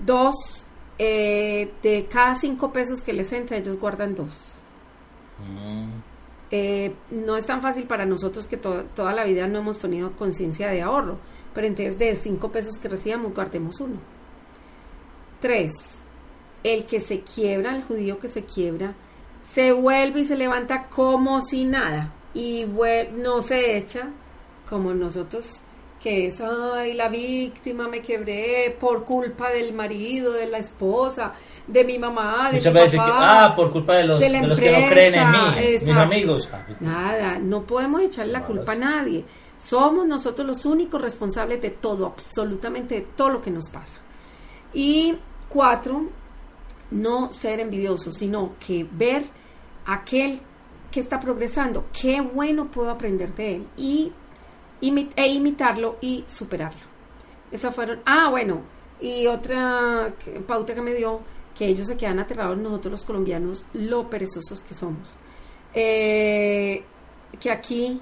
[0.05, 0.35] Dos,
[0.99, 4.59] eh, de cada cinco pesos que les entra, ellos guardan dos.
[5.39, 5.91] Mm,
[6.51, 10.13] Eh, no es tan fácil para nosotros que to- toda la vida no hemos tenido
[10.13, 11.19] conciencia de ahorro,
[11.53, 13.97] pero entonces de cinco pesos que recibamos guardemos uno.
[15.41, 15.73] Tres,
[16.63, 18.95] el que se quiebra, el judío que se quiebra,
[19.43, 22.67] se vuelve y se levanta como si nada y
[23.17, 24.11] no se echa
[24.69, 25.61] como nosotros
[26.05, 31.33] que es, ay, la víctima, me quebré por culpa del marido, de la esposa,
[31.67, 34.61] de mi mamá, de Muchas mi veces papá, ah, por culpa de los, de los
[34.61, 35.39] que no creen en mí,
[35.83, 36.51] mis amigos.
[36.53, 36.85] Ah, exacto.
[36.85, 39.25] Nada, no podemos echarle la culpa a nadie.
[39.59, 43.97] Somos nosotros los únicos responsables de todo, absolutamente de todo lo que nos pasa.
[44.75, 45.15] Y
[45.49, 46.03] cuatro,
[46.91, 49.25] no ser envidioso, sino que ver
[49.87, 50.39] aquel
[50.95, 54.13] que está progresando, qué bueno puedo aprender de él y
[54.81, 56.83] e imitarlo y superarlo.
[57.51, 58.61] Esas fueron, ah, bueno,
[59.01, 60.15] y otra
[60.47, 61.19] pauta que me dio,
[61.59, 65.17] que ellos se quedan aterrados nosotros los colombianos, lo perezosos que somos.
[65.75, 66.85] Eh,
[67.41, 68.01] que aquí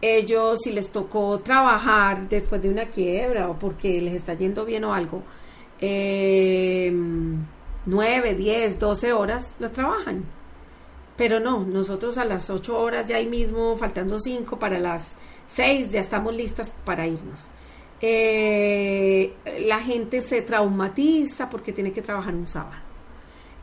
[0.00, 4.82] ellos, si les tocó trabajar después de una quiebra o porque les está yendo bien
[4.82, 5.22] o algo,
[5.80, 6.92] eh,
[7.86, 10.24] 9, 10, 12 horas, las trabajan.
[11.16, 15.12] Pero no, nosotros a las 8 horas ya ahí mismo, faltando 5 para las
[15.46, 17.48] seis ya estamos listas para irnos.
[18.00, 19.32] Eh,
[19.66, 22.82] la gente se traumatiza porque tiene que trabajar un sábado.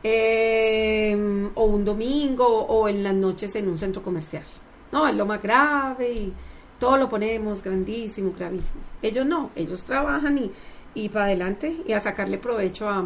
[0.02, 4.44] Eh, o un domingo o en las noches en un centro comercial.
[4.90, 6.32] No, es lo más grave y
[6.78, 8.80] todo lo ponemos grandísimo, gravísimo.
[9.00, 10.50] Ellos no, ellos trabajan y,
[10.94, 13.04] y para adelante y a sacarle provecho a,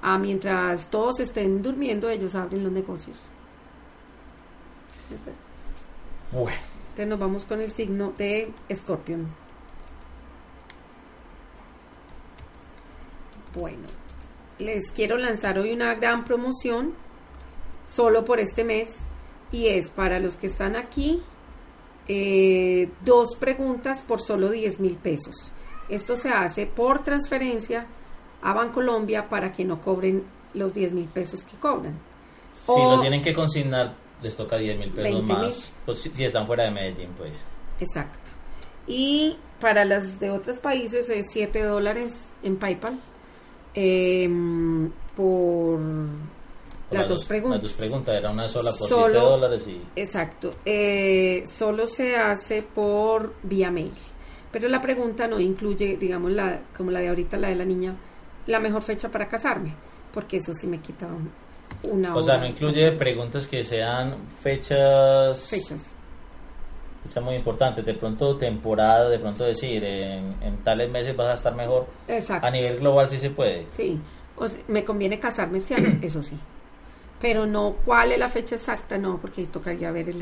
[0.00, 3.22] a mientras todos estén durmiendo, ellos abren los negocios.
[6.32, 6.58] Bueno.
[6.90, 9.28] Entonces nos vamos con el signo de Escorpión.
[13.54, 13.86] Bueno,
[14.58, 16.94] les quiero lanzar hoy una gran promoción
[17.86, 18.88] solo por este mes
[19.50, 21.22] y es para los que están aquí
[22.06, 25.52] eh, dos preguntas por solo 10 mil pesos.
[25.88, 27.86] Esto se hace por transferencia
[28.42, 31.98] a Bancolombia para que no cobren los 10 mil pesos que cobran.
[32.50, 35.72] Si lo tienen que consignar les toca 10 mil pesos más.
[35.86, 37.42] Pues, si están fuera de Medellín, pues.
[37.80, 38.30] Exacto.
[38.86, 42.98] Y para las de otros países es 7 dólares en PayPal
[43.74, 45.78] em, por
[46.90, 47.62] las dos preguntas.
[47.62, 49.80] Las dos preguntas, era una sola por 7 dólares y...
[49.94, 50.54] Exacto.
[50.64, 53.92] Eh, solo se hace por vía mail.
[54.50, 57.94] Pero la pregunta no incluye, digamos, la, como la de ahorita, la de la niña,
[58.46, 59.74] la mejor fecha para casarme,
[60.12, 61.06] porque eso sí me quita
[61.82, 65.48] o sea, no incluye preguntas que sean fechas.
[65.48, 65.86] Fechas.
[67.02, 67.82] Fecha muy importante.
[67.82, 71.86] De pronto, temporada, de pronto decir, en, tales meses vas a estar mejor.
[72.06, 72.46] Exacto.
[72.46, 73.66] A nivel global sí se puede.
[73.70, 73.98] Sí.
[74.36, 76.38] O me conviene casarme este año, eso sí.
[77.20, 80.14] Pero no cuál es la fecha exacta, no, porque tocaría ver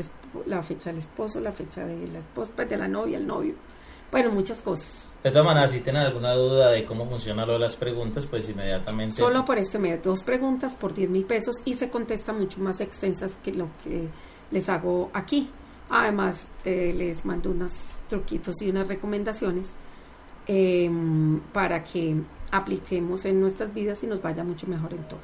[0.45, 3.55] la fecha del esposo, la fecha de la esposa, pues, de la novia, el novio.
[4.11, 5.05] Bueno, muchas cosas.
[5.23, 8.49] De todas maneras, si tienen alguna duda de cómo funciona lo de las preguntas, pues
[8.49, 9.15] inmediatamente...
[9.15, 12.79] Solo por este medio, dos preguntas por 10 mil pesos y se contesta mucho más
[12.79, 14.07] extensas que lo que
[14.51, 15.49] les hago aquí.
[15.89, 17.71] Además, eh, les mando unos
[18.07, 19.73] truquitos y unas recomendaciones
[20.47, 22.15] em, para que
[22.51, 25.19] apliquemos en nuestras vidas y nos vaya mucho mejor en todo.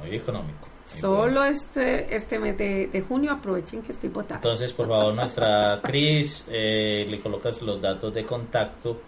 [0.00, 0.73] Muy económico.
[0.84, 4.36] Solo este, este mes de, junio aprovechen que estoy votando.
[4.36, 9.00] Entonces, por favor, nuestra Cris, eh, le colocas los datos de contacto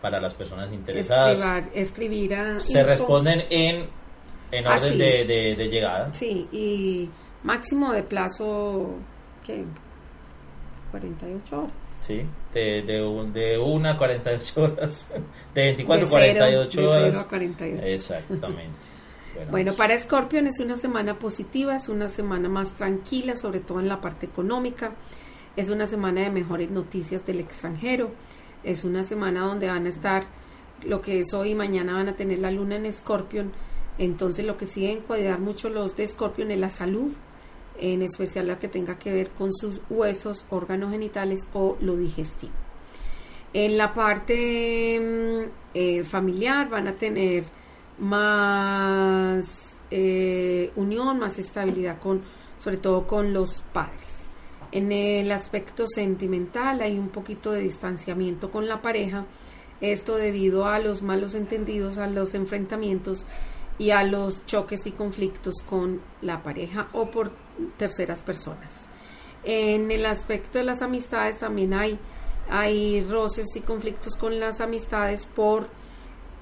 [0.00, 1.68] para las personas interesadas.
[1.74, 2.60] escribir a...
[2.60, 3.86] Se responden en,
[4.50, 6.12] en ah, orden de, de, llegada.
[6.14, 7.08] Sí, y
[7.44, 8.94] máximo de plazo,
[9.46, 9.64] ¿qué?
[10.90, 11.72] 48 horas.
[12.00, 12.22] Sí,
[12.54, 15.12] de, de, de 1 a 48 horas,
[15.54, 17.04] de 24 a 48 horas.
[17.04, 17.86] De 0 a 48.
[17.86, 18.99] Exactamente.
[19.50, 23.88] Bueno, para Scorpion es una semana positiva, es una semana más tranquila, sobre todo en
[23.88, 24.92] la parte económica.
[25.56, 28.10] Es una semana de mejores noticias del extranjero
[28.62, 30.24] es una semana donde van a estar,
[30.84, 33.52] lo que es hoy y mañana van a tener la luna en Escorpión.
[33.98, 37.12] Entonces lo que sí deben cuidar mucho los de Escorpión es la salud,
[37.78, 42.52] en especial la que tenga que ver con sus huesos, órganos genitales o lo digestivo.
[43.52, 47.44] En la parte mm, eh, familiar van a tener
[48.00, 52.22] más eh, unión, más estabilidad con,
[52.58, 54.28] sobre todo con los padres.
[54.72, 59.26] En el aspecto sentimental hay un poquito de distanciamiento con la pareja,
[59.80, 63.24] esto debido a los malos entendidos, a los enfrentamientos
[63.78, 67.32] y a los choques y conflictos con la pareja o por
[67.78, 68.86] terceras personas.
[69.42, 71.98] En el aspecto de las amistades también hay,
[72.48, 75.68] hay roces y conflictos con las amistades por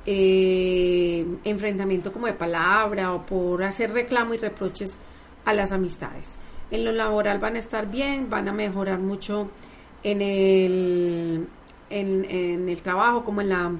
[0.06, 4.96] eh, enfrentamiento como de palabra o por hacer reclamo y reproches
[5.44, 6.38] a las amistades
[6.70, 9.50] en lo laboral van a estar bien, van a mejorar mucho
[10.02, 11.48] en el,
[11.90, 13.72] en, el trabajo, como en la,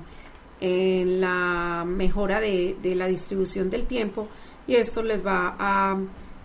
[0.61, 4.29] en la mejora de, la distribución del tiempo
[4.67, 5.99] y esto les va a,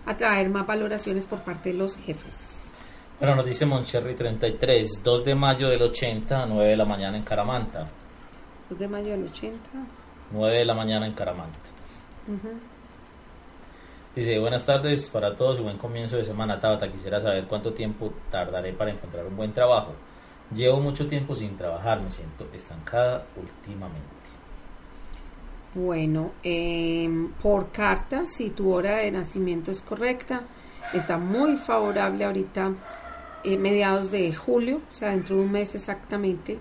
[0.06, 2.72] a traer más valoraciones por parte de los jefes.
[3.18, 7.16] Bueno, nos dice Moncherry 33, 2 de mayo del 80 a 9 de la mañana
[7.16, 7.86] en Caramanta.
[8.70, 9.58] 2 de mayo del 80.
[10.32, 11.58] 9 de la mañana en Caramanta.
[12.26, 12.48] Ujú.
[14.14, 16.90] Dice, buenas tardes para todos y buen comienzo de semana, Tabata.
[16.90, 19.92] Quisiera saber cuánto tiempo tardaré para encontrar un buen trabajo.
[20.54, 24.06] Llevo mucho tiempo sin trabajar, me siento estancada últimamente.
[25.74, 30.42] Bueno, em, por carta, si tu hora de nacimiento es correcta,
[30.92, 32.72] está muy favorable ahorita,
[33.42, 36.58] eh, mediados de julio, o sea, dentro de un mes exactamente,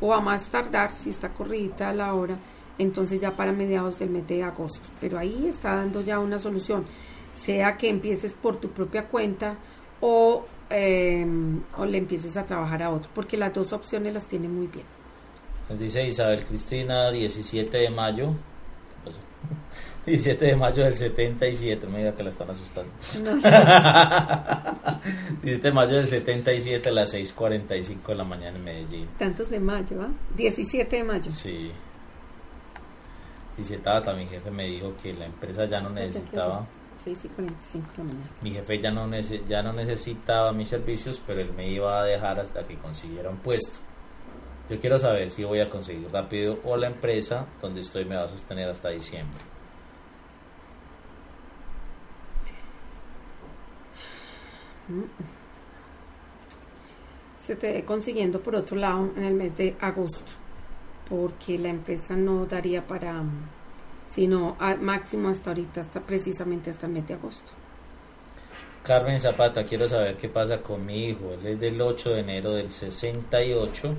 [0.00, 2.36] o a más tardar, si está corridita la hora,
[2.78, 4.88] entonces ya para mediados del mes de agosto.
[5.00, 6.86] Pero ahí está dando ya una solución,
[7.32, 9.56] sea que empieces por tu propia cuenta
[10.00, 14.48] o, em, o le empieces a trabajar a otro, porque las dos opciones las tiene
[14.48, 14.86] muy bien.
[15.78, 18.34] Dice Isabel Cristina, 17 de mayo.
[20.10, 22.90] 17 de mayo del 77, me diga que la están asustando.
[23.24, 23.36] No,
[25.42, 29.08] 17 de mayo del 77 a las 6.45 de la mañana en Medellín.
[29.18, 30.10] tantos de mayo, ¿ah?
[30.36, 31.30] 17 de mayo.
[31.30, 31.70] Sí.
[33.56, 36.66] Dice Tata, mi jefe me dijo que la empresa ya no necesitaba,
[36.98, 38.30] 6 y 45 de la mañana.
[38.42, 42.04] mi jefe ya no, nece- ya no necesitaba mis servicios, pero él me iba a
[42.04, 43.78] dejar hasta que consiguiera un puesto.
[44.70, 48.24] Yo quiero saber si voy a conseguir rápido o la empresa donde estoy me va
[48.24, 49.38] a sostener hasta diciembre.
[57.38, 60.30] Se te ve consiguiendo por otro lado en el mes de agosto,
[61.08, 63.48] porque la empresa no daría para, mm,
[64.08, 67.50] sino a- máximo hasta ahorita, hasta precisamente hasta el mes de agosto.
[68.82, 71.32] Carmen Zapata, quiero saber qué pasa con mi hijo.
[71.34, 73.94] Él es del 8 de enero del 68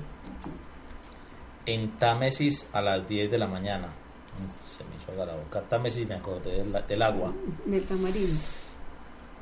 [1.66, 3.86] en Támesis a las 10 de la mañana.
[3.88, 5.60] Mm, Se me hizo la boca.
[5.68, 7.32] Támesis me acordé del, del agua.
[7.66, 8.40] Del tamarindo.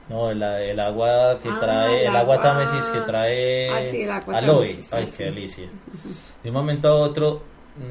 [0.09, 4.03] No, el, el agua que Ah, trae, el el agua Támesis que trae Ah, sí,
[4.03, 4.69] el agua aloe.
[4.75, 5.69] Támesis, Ay, sí, qué delicia.
[6.43, 7.43] De un momento a otro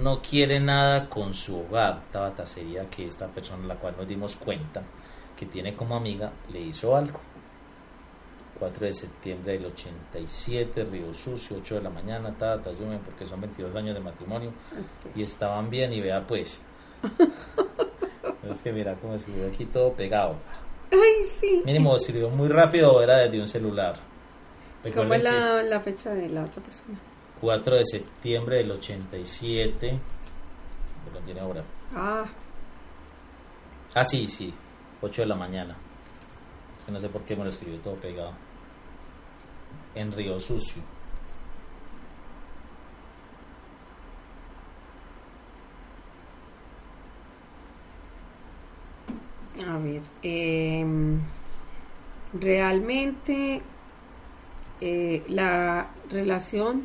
[0.01, 2.01] no quiere nada con su hogar.
[2.11, 4.81] Tabata sería que esta persona, la cual nos dimos cuenta
[5.37, 7.21] que tiene como amiga, le hizo algo.
[8.59, 13.39] 4 de septiembre del 87, Río Sucio, 8 de la mañana, Tabata, ayúdenme porque son
[13.39, 14.51] 22 años de matrimonio
[15.15, 16.61] y estaban bien y vea pues.
[18.49, 20.35] es que mira cómo escribió aquí todo pegado.
[20.91, 21.61] Ay, sí.
[21.65, 23.95] Mínimo escribió muy rápido o era desde un celular.
[24.95, 26.97] ¿Cómo es la, la fecha de la otra persona?
[27.41, 29.99] 4 de septiembre del 87.
[31.13, 31.63] ¿Lo tiene ahora?
[31.95, 32.25] Ah,
[33.95, 34.53] Ah, sí, sí.
[35.01, 35.75] 8 de la mañana.
[36.77, 38.33] Es que no sé por qué me lo escribió todo pegado.
[39.95, 40.81] En Río Sucio.
[49.75, 50.01] A ver.
[50.23, 51.19] em,
[52.33, 53.61] realmente
[54.81, 56.83] eh, la relación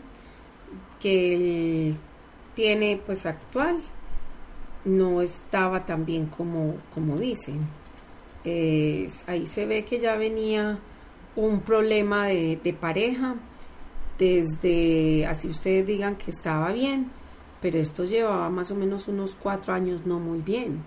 [1.00, 1.96] que él
[2.54, 3.78] tiene pues actual
[4.84, 7.60] no estaba tan bien como, como dicen.
[9.26, 10.78] Ahí se ve que ya venía
[11.36, 13.36] un problema de pareja
[14.18, 17.10] desde, así ustedes digan que estaba bien,
[17.60, 20.84] pero esto llevaba más o menos unos cuatro años no muy bien.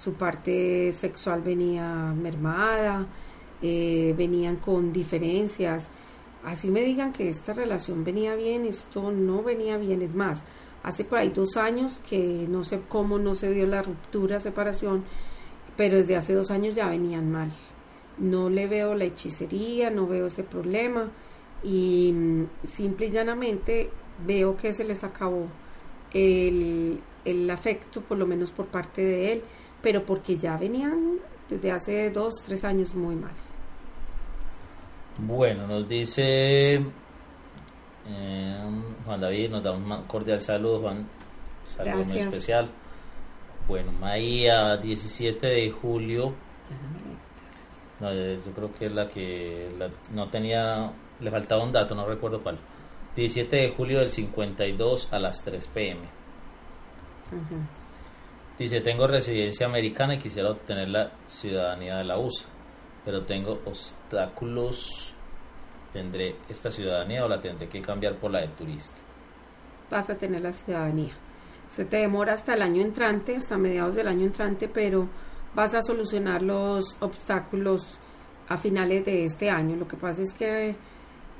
[0.00, 3.06] Su parte sexual venía mermada,
[3.60, 5.90] eh, venían con diferencias.
[6.42, 10.00] Así me digan que esta relación venía bien, esto no venía bien.
[10.00, 10.42] Es más,
[10.82, 15.04] hace por ahí dos años que no sé cómo no se dio la ruptura, separación,
[15.76, 17.50] pero desde hace dos años ya venían mal.
[18.16, 21.10] No le veo la hechicería, no veo ese problema
[21.62, 23.90] y mm, simple y llanamente
[24.26, 25.46] veo que se les acabó
[26.14, 29.42] el, el afecto, por lo menos por parte de él,
[29.82, 31.18] pero porque ya venían
[31.48, 33.32] desde hace dos, tres años muy mal.
[35.18, 36.74] Bueno, nos dice
[38.08, 38.70] eh,
[39.04, 41.06] Juan David, nos da un cordial saludo, Juan.
[41.66, 42.68] Saludo muy especial.
[43.68, 46.32] Bueno, Maía, 17 de julio.
[48.00, 51.94] No, eh, yo creo que es la que la- no tenía, le faltaba un dato,
[51.94, 52.58] no recuerdo cuál.
[53.14, 56.00] 17 de julio del 52 a las 3 pm.
[57.30, 57.56] Ujú.
[58.60, 62.44] Dice, tengo residencia americana y quisiera obtener la ciudadanía de la USA,
[63.06, 65.14] pero tengo obstáculos.
[65.94, 69.00] ¿Tendré esta ciudadanía o la tendré que cambiar por la de turista?
[69.90, 71.14] Vas a tener la ciudadanía.
[71.70, 75.08] Se te demora hasta el año entrante, hasta mediados del año entrante, pero
[75.54, 77.96] vas a solucionar los obstáculos
[78.46, 79.74] a finales de este año.
[79.76, 80.76] Lo que pasa es que,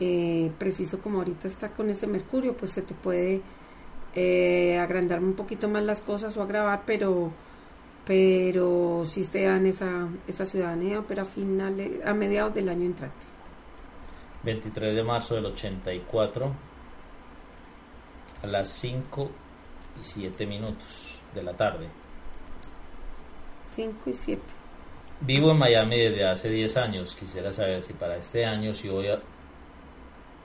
[0.01, 3.43] eh, preciso como ahorita está con ese mercurio, pues se te puede
[4.15, 7.33] eh, agrandar un poquito más las cosas o agravar, pero
[8.05, 13.27] pero sí te dan esa, esa ciudadanía, pero a, finales, a mediados del año entrante.
[14.43, 16.53] 23 de marzo del 84
[18.43, 19.31] a las 5
[20.01, 21.89] y 7 minutos de la tarde.
[23.69, 24.43] 5 y 7.
[25.21, 27.15] Vivo en Miami desde hace 10 años.
[27.15, 29.21] Quisiera saber si para este año si voy a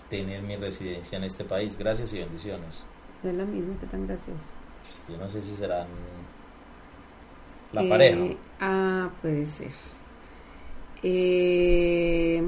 [0.10, 1.78] tener mi residencia en este país.
[1.78, 2.84] Gracias y bendiciones.
[3.30, 4.38] Es la misma que tan gracias.
[4.84, 5.88] Pues, yo no sé si serán
[7.74, 8.20] la pareja.
[8.20, 9.72] Eh, ah, puede ser.
[11.04, 12.42] Eh,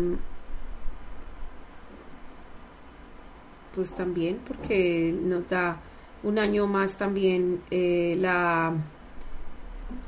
[3.76, 5.78] pues también, porque nos da
[6.24, 8.74] un año más también eh, la,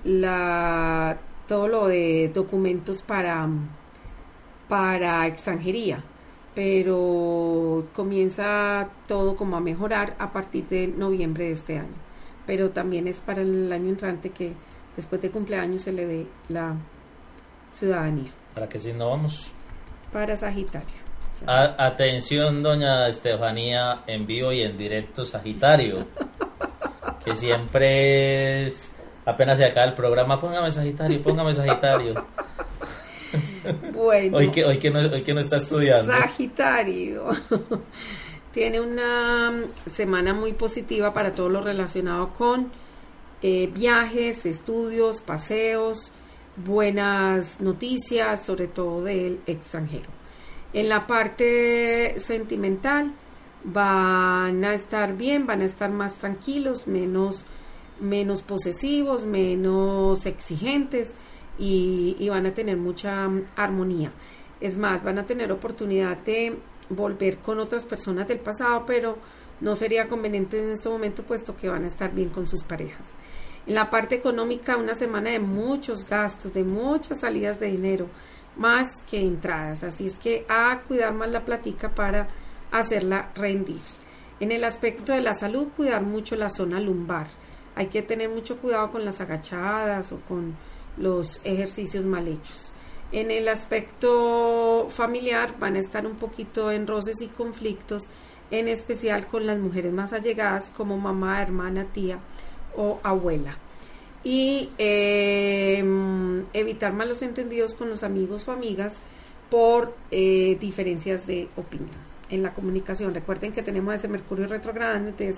[0.03, 1.17] la
[1.47, 3.47] todo lo de documentos para
[4.67, 6.03] para extranjería
[6.59, 12.09] pero comienza todo como a mejorar a partir de noviembre de este año
[12.49, 14.53] pero también es para el año entrante que
[14.95, 16.75] después de cumpleaños se le dé la
[17.71, 18.31] ciudadanía.
[18.55, 19.51] ¿Para qué si no vamos?
[20.11, 20.87] Para Sagitario.
[21.45, 26.07] atención, doña Estefanía, en vivo y en directo Sagitario,
[27.23, 28.95] que siempre es,
[29.25, 32.15] apenas se acaba el programa, póngame Sagitario, póngame Sagitario.
[33.93, 36.11] Bueno, hoy que, hoy que, no, hoy que no está estudiando.
[36.11, 37.25] Sagitario.
[38.53, 42.71] Tiene una semana muy positiva para todo lo relacionado con
[43.41, 46.11] eh, viajes, estudios, paseos,
[46.55, 50.09] buenas noticias, sobre todo del extranjero.
[50.73, 53.13] En la parte sentimental
[53.63, 57.45] van a estar bien, van a estar más tranquilos, menos,
[57.99, 61.13] menos posesivos, menos exigentes
[61.57, 64.11] y, van a tener mucha armonía.
[64.61, 66.57] Es más, van a tener oportunidad de
[66.89, 69.17] volver con otras personas del pasado, pero
[69.61, 73.07] no sería conveniente en este momento puesto que van a estar bien con sus parejas.
[73.67, 78.07] En la parte económica, una semana de muchos gastos, de muchas salidas de dinero,
[78.55, 79.83] más que entradas.
[79.83, 82.29] Así es que a cuidar más la platica para
[82.71, 83.81] hacerla rendir.
[84.39, 87.27] En el aspecto de la salud, cuidar mucho la zona lumbar.
[87.79, 90.53] Hay que tener mucho cuidado con las agachadas o con
[90.97, 92.73] los ejercicios mal hechos.
[93.13, 98.03] En el aspecto familiar van a estar un poquito en roces y conflictos,
[98.51, 102.19] en especial con las mujeres más allegadas como mamá, hermana, tía
[102.75, 103.57] o abuela.
[104.25, 108.97] Y em, evitar malos entendidos con los amigos o amigas
[109.49, 113.13] por eh, diferencias de opinión en la comunicación.
[113.13, 115.37] Recuerden que tenemos ese Mercurio retrogradando, entonces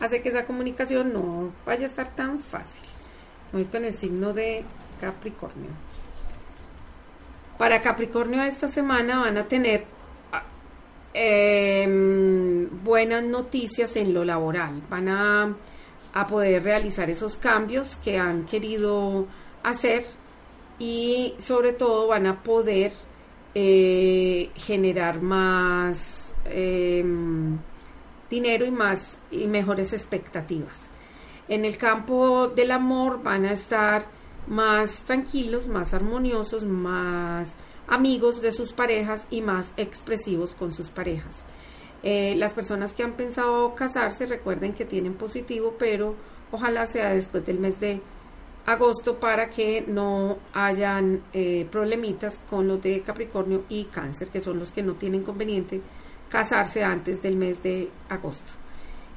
[0.00, 2.84] hace que esa comunicación no vaya a estar tan fácil.
[3.52, 4.64] Hoy con el signo de
[5.00, 5.70] Capricornio.
[7.58, 9.84] Para Capricornio esta semana van a tener
[11.12, 14.82] em, buenas noticias en lo laboral.
[14.88, 15.54] Van a
[16.12, 19.26] a poder realizar esos cambios que han querido
[19.62, 20.04] hacer
[20.78, 22.92] y sobre todo van a poder
[23.54, 27.58] eh, generar más em,
[28.28, 30.90] dinero y más y mejores expectativas.
[31.48, 34.06] En el campo del amor van a estar
[34.46, 37.54] más tranquilos, más armoniosos, más
[37.88, 41.44] amigos de sus parejas y más expresivos con sus parejas.
[42.02, 46.14] Eh, las personas que han pensado casarse recuerden que tienen positivo, pero
[46.50, 48.00] ojalá sea después del mes de
[48.66, 54.58] agosto para que no hayan eh, problemitas con los de Capricornio y Cáncer, que son
[54.58, 55.80] los que no tienen conveniente
[56.28, 58.59] casarse antes del mes de agosto.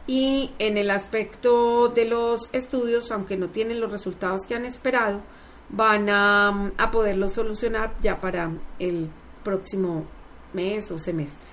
[0.05, 5.21] Y en el aspecto de los estudios, aunque no tienen los resultados que han esperado,
[5.69, 9.09] van a, a poderlos solucionar ya para el
[9.43, 10.05] próximo
[10.53, 11.49] mes o semestre.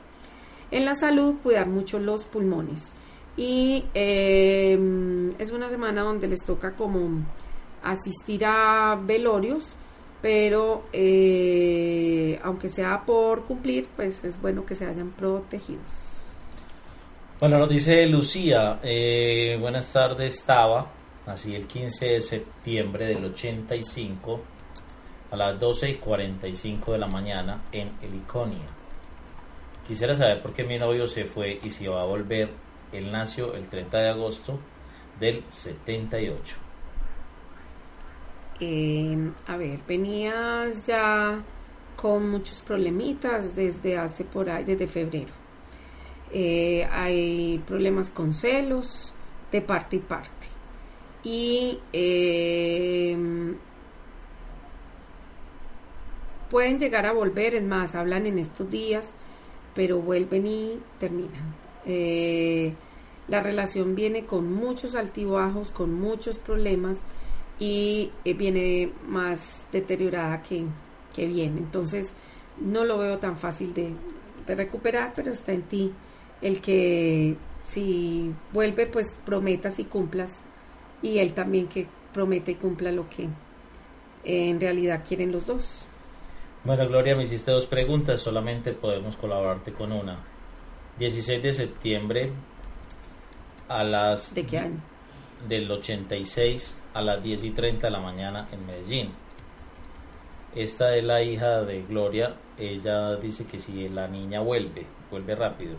[0.71, 2.93] En la salud, cuidar mucho los pulmones.
[3.37, 7.25] Y em, es una semana donde les toca como
[7.83, 9.75] asistir a velorios,
[10.21, 16.10] pero eh, aunque sea por cumplir, pues es bueno que se hayan protegidos.
[17.41, 20.91] Bueno, nos dice Lucía, eh, buenas tardes, estaba,
[21.25, 24.41] así el 15 de septiembre del 85
[25.31, 28.69] a las 12 y 45 de la mañana en Heliconia.
[29.89, 32.51] Quisiera saber por qué mi novio se fue y si va a volver.
[32.93, 34.59] Él nació el 30 de agosto
[35.19, 36.57] del 78.
[38.61, 41.43] Eh, a ver, venías ya
[41.97, 45.40] con muchos problemitas desde hace por ahí, desde febrero.
[46.33, 49.13] Eh, hay problemas con celos
[49.51, 50.47] de parte y parte.
[51.23, 53.17] Y eh,
[56.51, 59.15] pueden llegar a volver, es más, hablan en estos días
[59.75, 61.55] pero vuelven y terminan.
[61.87, 62.75] Eh,
[63.29, 66.99] la relación viene con muchos altibajos, con muchos problemas
[67.59, 70.65] y eh, viene más deteriorada que,
[71.15, 71.59] que bien.
[71.59, 72.13] Entonces
[72.59, 73.93] no lo veo tan fácil de,
[74.47, 75.93] de recuperar, pero está en ti
[76.43, 80.33] el que si vuelve, pues prometas y cumplas.
[81.03, 83.29] Y él también que prometa y cumpla lo que
[84.25, 85.87] en realidad quieren los dos.
[86.65, 90.19] Bueno, Gloria, me hiciste dos preguntas, solamente podemos colaborarte con una.
[90.99, 92.33] 16 de septiembre
[93.69, 94.35] a las...
[94.35, 94.81] ¿De qué año?
[95.49, 99.11] Del 86 a las 10 y 30 de la mañana en Medellín.
[100.55, 102.35] Esta es la hija de Gloria.
[102.59, 105.79] Ella dice que si la niña vuelve, vuelve rápido.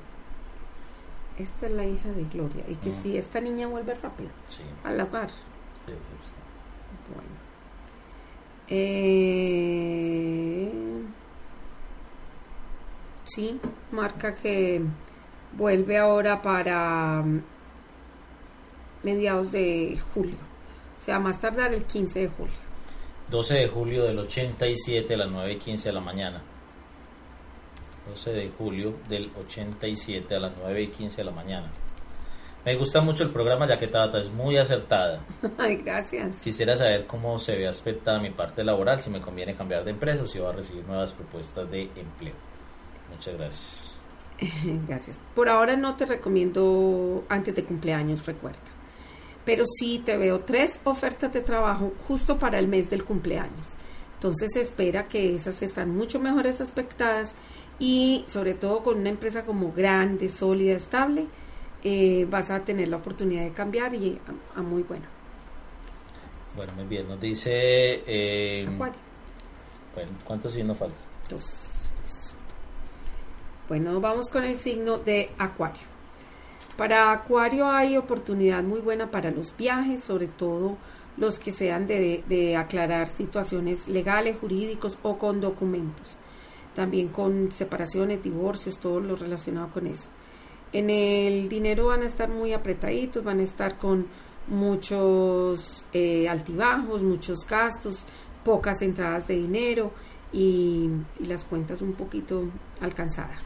[1.41, 2.63] Esta es la hija de Gloria.
[2.67, 5.29] Y que si esta niña vuelve rápido Sí, al hogar.
[5.29, 5.35] sí,
[5.87, 5.93] sí,
[6.25, 6.33] sí.
[7.13, 7.29] Bueno.
[8.73, 10.71] Eh,
[13.25, 13.59] sí,
[13.91, 14.81] marca que
[15.53, 17.41] vuelve ahora para mm,
[19.03, 20.35] mediados de julio.
[20.97, 22.53] O sea, más tardar el 15 de julio.
[23.29, 26.41] 12 de julio del 87 a las 9 y 15 de la mañana.
[28.07, 31.71] 12 de julio del 87 a las 9 y 15 de la mañana.
[32.63, 35.25] Me gusta mucho el programa ya que Tata es muy acertada.
[35.57, 36.35] Ay, gracias.
[36.43, 40.23] Quisiera saber cómo se ve aspectada mi parte laboral, si me conviene cambiar de empresa
[40.23, 42.35] o si voy a recibir nuevas propuestas de empleo.
[43.09, 43.95] Muchas gracias.
[44.87, 45.19] Gracias.
[45.35, 48.59] Por ahora no te recomiendo antes de cumpleaños, recuerda.
[49.45, 53.73] Pero sí te veo tres ofertas de trabajo justo para el mes del cumpleaños.
[54.15, 57.33] Entonces espera que esas están mucho mejores aspectadas
[57.82, 61.25] y sobre todo con una empresa como grande, sólida, estable,
[61.84, 64.19] eh, vas a tener la oportunidad de cambiar y
[64.55, 65.07] a, a muy buena.
[66.55, 67.07] Bueno, muy bien.
[67.07, 67.51] Nos dice...
[68.05, 68.99] eh, Acuario.
[69.95, 70.97] bueno, ¿cuántos signos faltan?
[71.27, 71.55] Dos.
[73.67, 75.82] Bueno, vamos con el signo de Acuario.
[76.77, 80.77] Para Acuario hay oportunidad muy buena para los viajes, sobre todo
[81.17, 86.15] los que sean de, de aclarar situaciones legales, jurídicos o con documentos.
[86.76, 90.09] También con separaciones, divorcios, todo lo relacionado con eso.
[90.74, 94.07] En el dinero van a estar muy apretaditos, van a estar con
[94.47, 98.05] muchos eh, altibajos, muchos gastos,
[98.43, 99.91] pocas entradas de dinero
[100.32, 102.49] y, las cuentas un poquito
[102.80, 103.45] alcanzadas.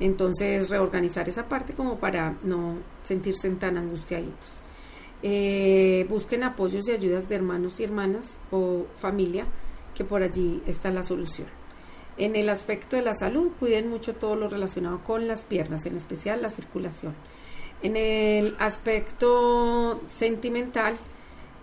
[0.00, 4.60] Entonces, reorganizar esa parte como para no sentirse tan angustiaditos.
[5.22, 9.46] Eh, busquen apoyos y ayudas de hermanos y hermanas o familia,
[9.94, 11.48] que por allí está la solución.
[12.16, 15.96] En el aspecto de la salud, cuiden mucho todo lo relacionado con las piernas, en
[15.96, 17.14] especial la circulación.
[17.82, 20.94] En el aspecto sentimental,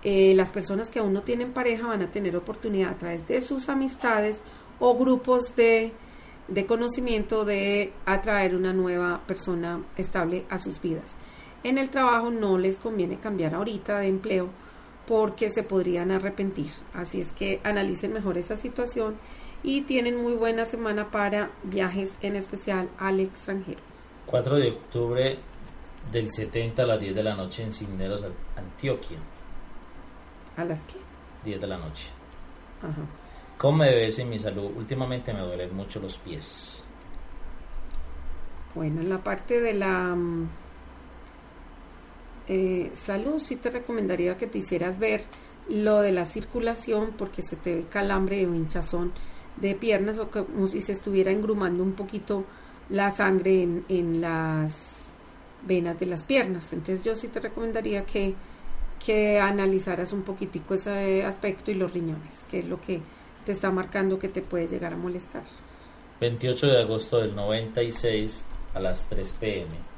[0.04, 3.40] eh, las personas que aún no tienen pareja van a tener oportunidad a través de
[3.40, 4.42] sus amistades
[4.80, 5.94] o grupos de,
[6.48, 11.16] de conocimiento de atraer una nueva persona estable a sus vidas.
[11.64, 14.50] En el trabajo no les conviene cambiar ahorita de empleo
[15.08, 16.72] porque se podrían arrepentir.
[16.94, 19.16] Así es que analicen mejor esa situación
[19.64, 23.80] y tienen muy buena semana para viajes, en especial al extranjero.
[24.26, 25.40] 4 de octubre
[26.12, 28.24] del 70 a las 10 de la noche en Cisneros,
[28.56, 29.18] Antioquia.
[30.58, 30.98] ¿A las qué?
[31.44, 32.08] 10 de la noche.
[32.82, 33.02] Ajá.
[33.58, 34.72] ¿Cómo me ves en mi salud?
[34.76, 36.84] Últimamente me duelen mucho los pies.
[38.74, 40.50] Bueno, en la parte de la mm,
[42.48, 45.24] eh, salud sí te recomendaría que te hicieras ver
[45.70, 49.14] lo de la circulación porque se te ve calambre o hinchazón
[49.58, 52.46] de piernas o como si se estuviera engrumando un poquito
[52.90, 54.76] la sangre en, en las
[55.66, 56.74] venas de las piernas.
[56.74, 58.34] Entonces yo sí te recomendaría que,
[59.06, 63.02] que analizaras un poquitico ese aspecto y los riñones, que es lo que
[63.46, 65.44] te está marcando que te puede llegar a molestar.
[66.20, 69.91] 28 de agosto del 96 a las 3 pm.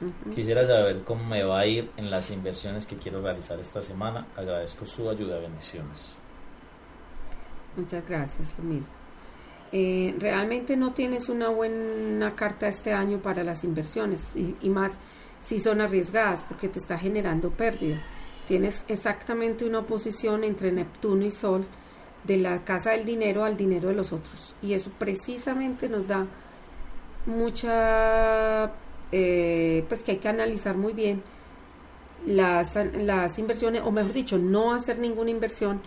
[0.00, 0.34] Ujú.
[0.34, 4.26] Quisiera saber cómo me va a ir en las inversiones que quiero realizar esta semana.
[4.36, 5.38] Agradezco su ayuda.
[5.40, 6.14] Bendiciones.
[7.76, 8.92] Muchas gracias, lo mismo.
[9.70, 14.92] Eh, realmente no tienes una buena carta este año para las inversiones y, y más
[15.40, 18.02] si son arriesgadas porque te está generando pérdida.
[18.46, 21.66] Tienes exactamente una oposición entre Neptuno y Sol
[22.24, 26.26] de la casa del dinero al dinero de los otros y eso precisamente nos da
[27.26, 28.72] mucha
[29.12, 31.22] eh, pues que hay que analizar muy bien
[32.26, 35.80] las, las inversiones o mejor dicho no hacer ninguna inversión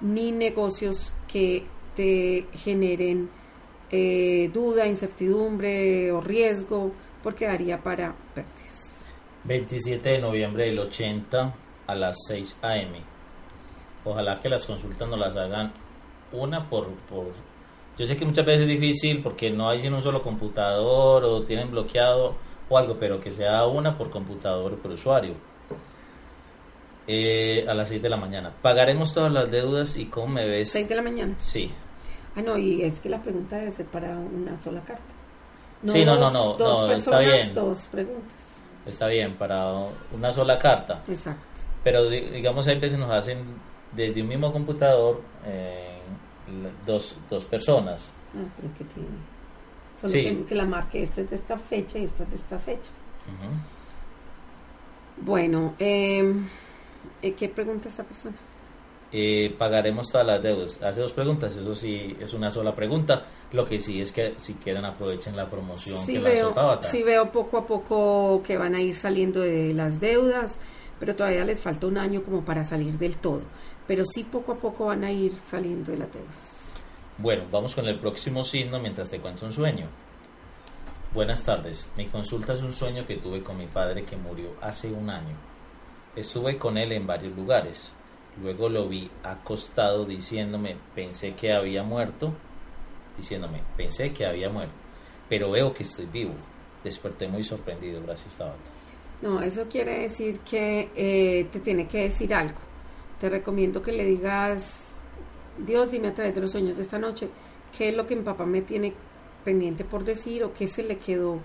[0.00, 1.64] ni negocios que
[1.94, 3.30] te generen
[3.90, 9.12] eh, duda, incertidumbre o riesgo, porque daría para pérdidas.
[9.44, 11.54] 27 de noviembre del 80
[11.86, 12.92] a las 6 am.
[14.04, 15.72] Ojalá que las consultas no las hagan
[16.32, 17.26] una por, por...
[17.98, 21.42] Yo sé que muchas veces es difícil porque no hay sino un solo computador o
[21.44, 22.34] tienen bloqueado
[22.68, 23.06] o algo, pero que sea una por computador por usuario.
[23.06, 23.06] 29 de noviembre del 80 a las 6 am.
[23.06, 23.06] Ojalá que las consultas no las hagan una por, por...
[23.06, 23.06] Yo sé que muchas veces es difícil porque no hay sino un solo computador o
[23.06, 24.32] tienen bloqueado o algo, pero que sea una por computador o por usuario.
[24.32, 24.32] 29 de noviembre del 80 a las 6 am.
[24.32, 25.34] Ojalá que las consultas no las hagan una por computador o por usuario.
[27.08, 28.52] Eh, a las 6 de la mañana.
[28.62, 30.70] ¿Pagaremos todas las deudas y cómo me ves?
[30.72, 31.34] 6 de la mañana.
[31.38, 31.70] Sí.
[32.34, 35.02] Ah, no, y es que la pregunta debe ser para una sola carta.
[35.84, 37.54] Sí, no, no, dos- no, Dos no, está personas, bien.
[37.54, 38.32] dos preguntas.
[38.86, 39.72] Está bien, para
[40.12, 41.02] una sola carta.
[41.08, 41.44] Exacto.
[41.84, 43.38] Pero di- digamos, hay veces nos hacen
[43.92, 46.00] desde un mismo computador eh,
[46.84, 48.14] dos, dos personas.
[48.34, 49.08] Ah, pero que tiene.
[50.00, 50.22] Solo Sí.
[50.22, 52.90] que, que la marque, esta es de esta fecha y esta es de esta fecha.
[55.18, 56.34] Bueno, eh,
[57.22, 58.36] eh, ¿qué pregunta esta persona?
[59.12, 60.82] Eh, pagaremos todas las deudas.
[60.82, 63.24] Hace dos preguntas, eso sí es una sola pregunta.
[63.52, 67.02] Lo que sí es que si quieren aprovechen la promoción Sí que veo, lanzó sí
[67.02, 70.52] veo poco a poco que van a ir saliendo de las deudas,
[70.98, 73.42] pero todavía les falta un año como para salir del todo.
[73.86, 76.55] Pero sí poco a poco van a ir saliendo de las deudas.
[77.18, 79.86] Bueno, vamos con el próximo signo mientras te cuento un sueño.
[81.14, 81.90] Buenas tardes.
[81.96, 85.34] Mi consulta es un sueño que tuve con mi padre que murió hace un año.
[86.14, 87.94] Estuve con él en varios lugares.
[88.42, 92.34] Luego lo vi acostado diciéndome, pensé que había muerto.
[93.16, 94.74] Diciéndome, pensé que había muerto.
[95.26, 96.34] Pero veo que estoy vivo.
[96.84, 98.02] Desperté muy sorprendido.
[98.02, 98.58] Gracias, Tabata.
[99.22, 102.58] No, eso quiere decir que eh, te tiene que decir algo.
[103.18, 104.85] Te recomiendo que le digas,
[105.58, 107.28] Dios, dime a través de los sueños de esta noche,
[107.76, 108.92] qué es lo que mi papá me tiene
[109.44, 111.38] pendiente por decir o qué se le quedó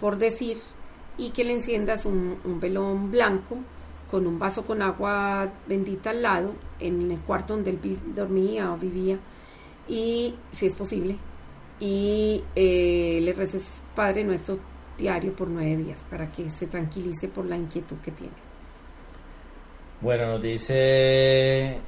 [0.00, 0.58] por decir
[1.16, 3.56] y que le enciendas un, velón blanco
[4.10, 8.76] con un vaso con agua bendita al lado en el cuarto donde él dormía o
[8.76, 9.18] vivía
[9.88, 11.16] y si es posible
[11.80, 14.58] y eh, le reces Padre Nuestro
[14.98, 18.32] diario por nueve días para que se tranquilice por la inquietud que tiene.
[20.00, 21.78] Bueno, nos dice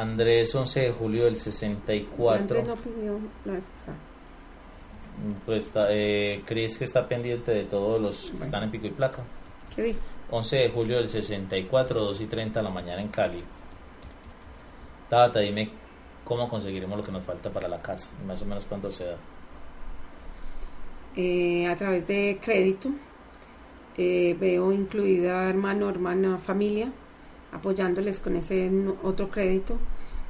[0.00, 2.34] Andrés 11 de julio del 64.
[2.60, 3.58] Andrés no pidió la.
[5.44, 8.44] Pues está, eh, Cris que está pendiente de todos los que Bueno.
[8.44, 9.22] están en pico y placa.
[9.74, 9.98] ¿Qué dijo?
[10.30, 13.42] 11 de julio del 64, 2 y 30 de la mañana en Cali.
[15.08, 15.70] Tata, dime
[16.24, 18.10] cómo conseguiremos lo que nos falta para la casa.
[18.26, 19.16] Más o menos cuánto se da.
[21.16, 22.90] Eh, a través de crédito
[23.96, 26.92] eh, veo incluida hermano, hermana, familia
[27.52, 28.70] apoyándoles con ese
[29.02, 29.78] otro crédito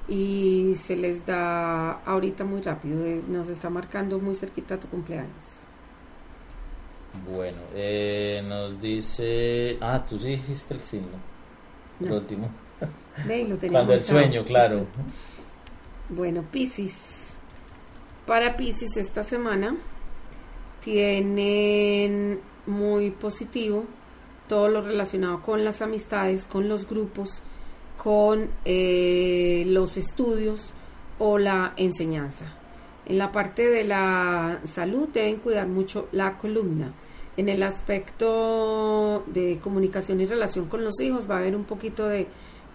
[0.09, 5.64] y se les da ahorita muy rápido, eh, nos está marcando muy cerquita tu cumpleaños.
[7.31, 9.77] Bueno, eh, nos dice.
[9.81, 11.09] Ah, tú sí hiciste el signo.
[12.01, 12.51] El último.
[13.27, 14.87] Ve, lo Cuando el sueño, claro.
[16.09, 17.35] Bueno, Piscis.
[18.27, 19.77] Para Piscis esta semana
[20.85, 23.85] tienen muy positivo
[24.49, 27.42] todo lo relacionado con las amistades, con los grupos,
[27.96, 30.72] con eh, los estudios
[31.18, 32.46] o la enseñanza.
[33.07, 36.92] En la parte de la salud deben cuidar mucho la columna.
[37.36, 42.07] En el aspecto de comunicación y relación con los hijos va a haber un poquito
[42.07, 42.26] de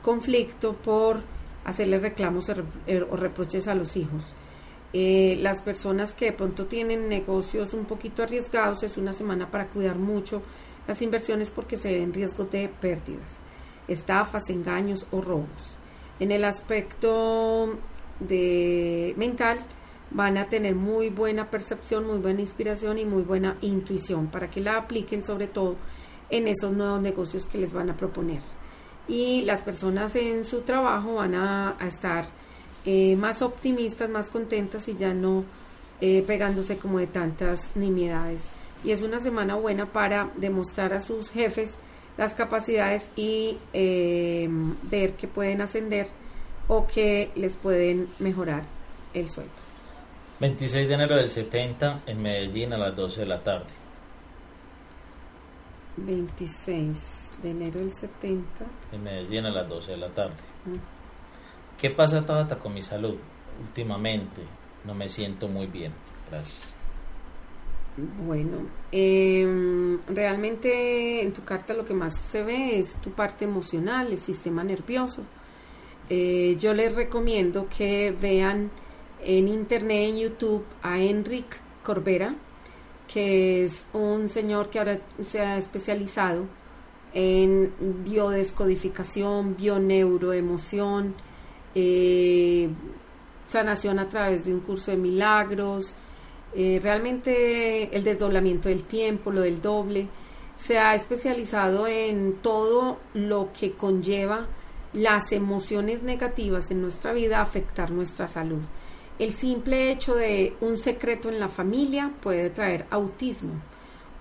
[0.02, 1.22] conflicto por
[1.66, 2.54] hacerle reclamos o
[2.88, 4.34] eh, reproches a los hijos.
[4.96, 9.68] Eh, las personas que de pronto tienen negocios un poquito arriesgados es una semana para
[9.68, 10.44] cuidar mucho
[10.88, 13.40] las inversiones porque se ven riesgos de pérdidas,
[13.88, 15.78] estafas, engaños o robos.
[16.20, 17.76] En el aspecto
[18.20, 19.60] de mental
[20.12, 24.62] van a tener muy buena percepción, muy buena inspiración y muy buena intuición para que
[24.62, 25.76] la apliquen sobre todo
[26.30, 28.42] en esos nuevos negocios que les van a proponer.
[29.08, 32.26] Y las personas en su trabajo van a, a estar
[32.86, 35.46] eh, más optimistas, más contentas y ya no
[36.02, 38.50] eh, pegándose como de tantas nimiedades.
[38.84, 41.78] Y es una semana buena para demostrar a sus jefes
[42.18, 44.48] las capacidades y eh,
[44.84, 46.08] ver que pueden ascender
[46.68, 48.64] o que les pueden mejorar
[49.14, 49.52] el sueldo.
[50.40, 53.68] 26 de enero del 70 en Medellín a las 12 de la tarde.
[55.98, 58.66] 26 de enero del 70.
[58.92, 60.36] En Medellín a las 12 de la tarde.
[60.66, 61.80] Mm.
[61.80, 63.16] ¿Qué pasa, Tabata, con mi salud?
[63.62, 64.42] Últimamente
[64.86, 65.94] no me siento muy bien.
[66.30, 66.73] Gracias.
[67.96, 68.58] Bueno,
[68.92, 74.20] em, realmente en tu carta lo que más se ve es tu parte emocional, el
[74.20, 75.24] sistema nervioso.
[76.10, 78.72] Eh, yo les recomiendo que vean
[79.24, 82.36] en internet, en YouTube, a Enric Corbera,
[83.08, 86.46] que es un señor que ahora se ha especializado
[87.14, 87.72] en
[88.04, 91.14] biodescodificación, bioneuroemoción,
[91.76, 92.70] eh,
[93.48, 95.94] sanación a través de un curso de milagros,
[96.56, 100.08] eh, realmente el desdoblamiento del tiempo, lo del doble,
[100.56, 104.48] se ha especializado en todo lo que conlleva
[104.94, 108.62] las emociones negativas en nuestra vida afectar nuestra salud.
[109.18, 113.54] El simple hecho de un secreto en la familia puede traer autismo.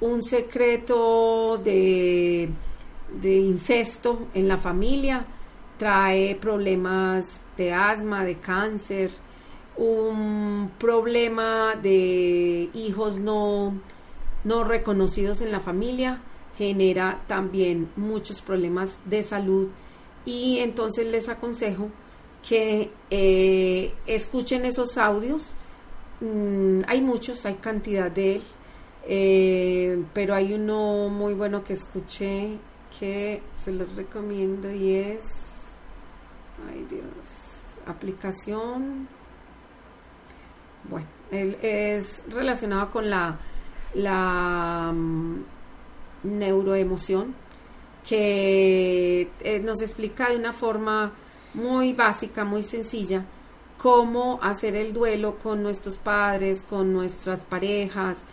[0.00, 2.48] Un secreto de
[3.22, 5.26] incesto en la familia
[5.78, 9.10] trae problemas de asma, de cáncer,
[9.76, 13.74] un problema de hijos no,
[14.44, 16.20] no reconocidos en la familia,
[16.56, 19.68] genera también muchos problemas de salud
[20.24, 21.90] y entonces les aconsejo
[22.46, 25.52] que eh, escuchen esos audios.
[26.20, 28.42] Mm, hay muchos, hay cantidad de él,
[29.06, 32.58] eh, pero hay uno muy bueno que escuché
[32.98, 35.24] que se los recomiendo y es,
[36.68, 37.04] ay Dios,
[37.86, 39.08] aplicación.
[40.88, 43.38] Bueno, él es relacionado con la,
[43.94, 45.36] la mm,
[46.24, 47.34] neuroemoción
[48.08, 51.12] que eh, nos explica de una forma
[51.54, 53.24] muy básica, muy sencilla,
[53.78, 58.24] cómo hacer el duelo con nuestros padres, con nuestras parejas,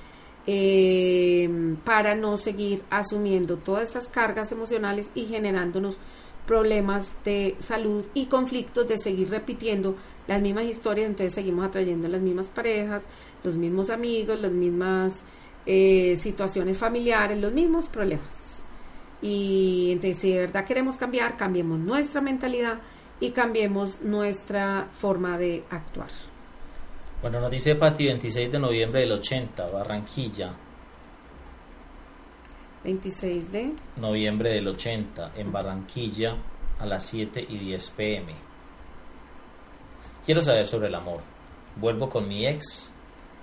[0.47, 5.99] eh, para no seguir asumiendo todas esas cargas emocionales y generándonos
[6.47, 9.95] problemas de salud y conflictos de seguir repitiendo
[10.29, 13.03] las mismas historias, entonces seguimos atrayendo las mismas parejas,
[13.43, 15.23] los mismos amigos, las mismas
[15.65, 18.61] eh, situaciones familiares, los mismos problemas.
[19.23, 22.77] Y entonces, si de verdad queremos cambiar, cambiemos nuestra mentalidad
[23.19, 26.11] y cambiemos nuestra forma de actuar.
[27.23, 30.53] Bueno, nos dice Pati, 26 de noviembre del 80, Barranquilla.
[32.83, 36.37] 26 de noviembre del 80, en Barranquilla,
[36.77, 38.48] a las 7 y 10 pm.
[40.29, 41.21] Quiero saber sobre el amor.
[41.75, 42.93] Vuelvo con mi ex.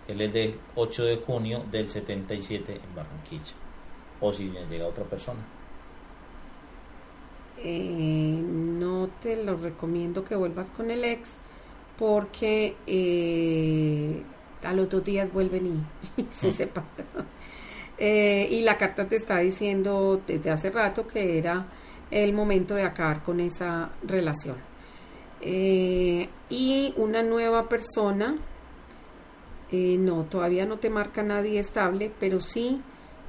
[0.06, 3.56] Él es de 8 de junio del 77 en Barranquilla.
[4.20, 5.40] O si me llega otra persona.
[7.58, 11.32] Eh, no te lo recomiendo que vuelvas con el ex
[11.98, 14.22] porque eh,
[14.62, 15.84] a los dos días vuelven
[16.16, 16.88] y, se separan.
[17.98, 21.66] Eh, y la carta te está diciendo desde hace rato que era
[22.12, 24.75] el momento de acabar con esa relación.
[25.42, 28.36] Y una nueva persona,
[29.70, 32.80] no, todavía no te marca nadie estable, pero sí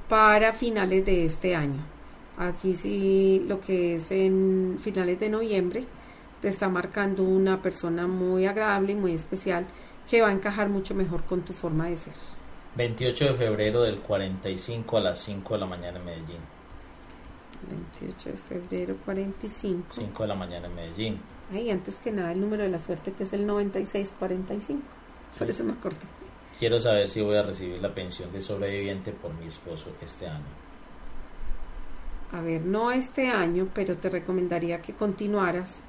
[0.08, 1.84] para finales de este año.
[2.38, 5.84] Aquí sí, lo que es en finales de noviembre,
[6.40, 9.66] te está marcando una persona muy agradable y muy especial
[10.08, 12.14] que va a encajar mucho mejor con tu forma de ser.
[12.76, 16.40] 28 de febrero del 45 a las 5 de la mañana en Medellín.
[18.00, 19.86] 28 de febrero 45.
[19.88, 21.20] 5 de la mañana en Medellín.
[21.50, 24.82] Ay, antes que nada el número de la suerte que es el 9645.
[25.32, 25.38] Sí.
[25.38, 25.98] Por eso me acordé.
[26.58, 30.68] Quiero saber si voy a recibir la pensión de sobreviviente por mi esposo este año
[32.32, 35.82] a ver, no este año, pero te recomendaría que continuaras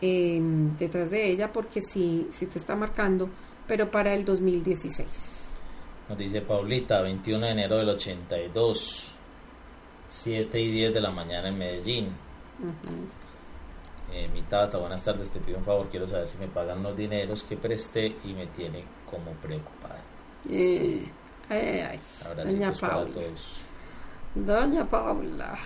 [0.00, 3.28] em, detrás de ella porque sí, sí te está marcando,
[3.66, 5.08] pero para el 2016.
[6.08, 9.12] Nos dice Paulita, 21 de enero del 82,
[10.06, 12.08] 7 y 10 de la mañana en Medellín.
[14.14, 16.94] Eh, mi tata, buenas tardes, te pido un favor, quiero saber si me pagan los
[16.94, 20.00] dineros que presté y me tiene como preocupada.
[20.50, 21.06] Eh,
[21.48, 21.98] ay, ay,
[22.44, 23.10] Doña Paula.
[24.34, 25.58] Doña Paula.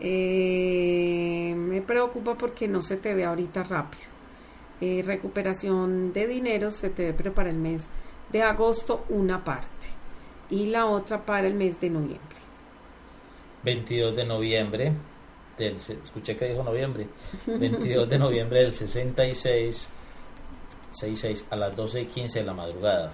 [0.00, 4.04] Eh, me preocupa porque no se te ve ahorita rápido.
[4.80, 7.86] Eh, recuperación de dinero se te ve pero para el mes
[8.30, 9.86] de agosto una parte
[10.50, 12.36] y la otra para el mes de noviembre.
[13.62, 14.92] 22 de noviembre
[15.58, 17.06] del escuché que dijo noviembre
[17.46, 19.90] 22 de noviembre del 66
[20.90, 23.12] 66 a las 12 y 15 de la madrugada.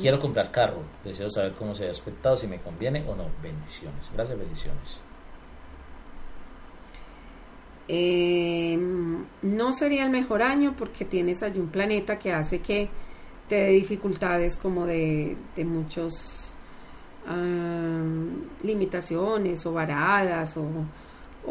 [0.00, 3.26] Quiero comprar carro deseo saber cómo se ha aspectado si me conviene o no.
[3.42, 5.00] Bendiciones gracias bendiciones.
[7.88, 8.78] Eh,
[9.42, 12.88] no sería el mejor año porque tienes allí un planeta que hace que
[13.48, 16.54] te dé dificultades como de, de muchos
[18.62, 20.66] limitaciones o varadas o,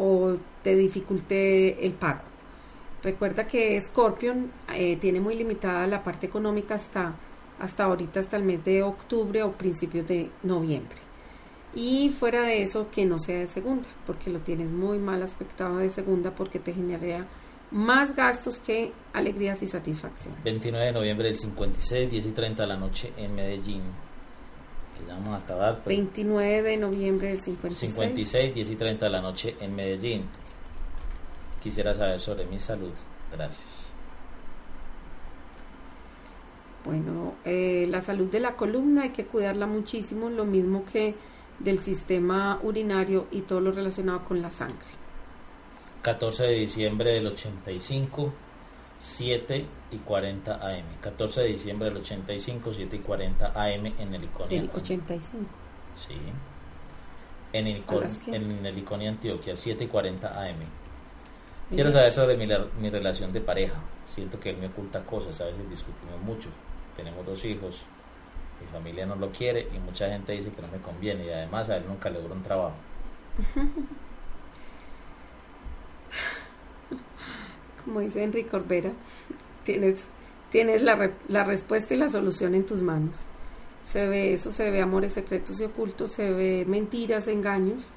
[0.00, 2.20] o, te dificulte el pago.
[3.02, 7.14] Recuerda que Scorpion eh, tiene muy limitada la parte económica hasta,
[7.58, 10.98] hasta ahorita, hasta el mes de octubre o principios de noviembre.
[11.74, 15.78] Y fuera de eso, que no sea de segunda, porque lo tienes muy mal aspectado
[15.78, 17.26] de segunda porque te genera
[17.70, 20.42] más gastos que alegrías y satisfacciones.
[20.42, 23.82] 29 de noviembre del 56, 10 y 30 de la noche en Medellín.
[24.98, 25.82] Que ya vamos a acabar.
[25.84, 27.90] 29 de noviembre del 56.
[27.90, 30.24] 56, 10 y 30 de la noche en Medellín.
[31.62, 32.92] Quisiera saber sobre mi salud.
[33.32, 33.90] Gracias.
[36.84, 41.14] Bueno, eh, la salud de la columna hay que cuidarla muchísimo, lo mismo que
[41.58, 44.76] del sistema urinario y todo lo relacionado con la sangre.
[46.02, 48.32] 14 de diciembre del 85,
[48.98, 50.84] 7 y 40 AM.
[51.00, 54.60] 14 de diciembre del 85, 7 y 40 AM en el Iconia.
[54.60, 55.44] Del 85.
[55.96, 56.14] Sí.
[57.52, 57.82] En el,
[58.28, 60.56] en el Iconia Antioquia, 7 y 40 AM.
[61.70, 63.74] Quiero saber sobre mi, la- mi relación de pareja.
[64.04, 66.48] Siento que él me oculta cosas, a veces discutimos mucho.
[66.96, 67.82] Tenemos dos hijos,
[68.60, 71.68] mi familia no lo quiere y mucha gente dice que no me conviene y además
[71.70, 72.74] a él nunca logró un trabajo.
[77.84, 78.90] Como dice Enrique Corbera,
[79.64, 79.96] tienes,
[80.50, 83.16] tienes la, re- la respuesta y la solución en tus manos.
[83.84, 87.90] Se ve eso, se ve amores secretos y ocultos, se ve mentiras, engaños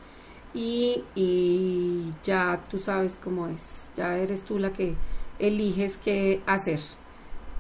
[0.53, 4.95] y, y ya tú sabes cómo es, ya eres tú la que
[5.39, 6.80] eliges qué hacer.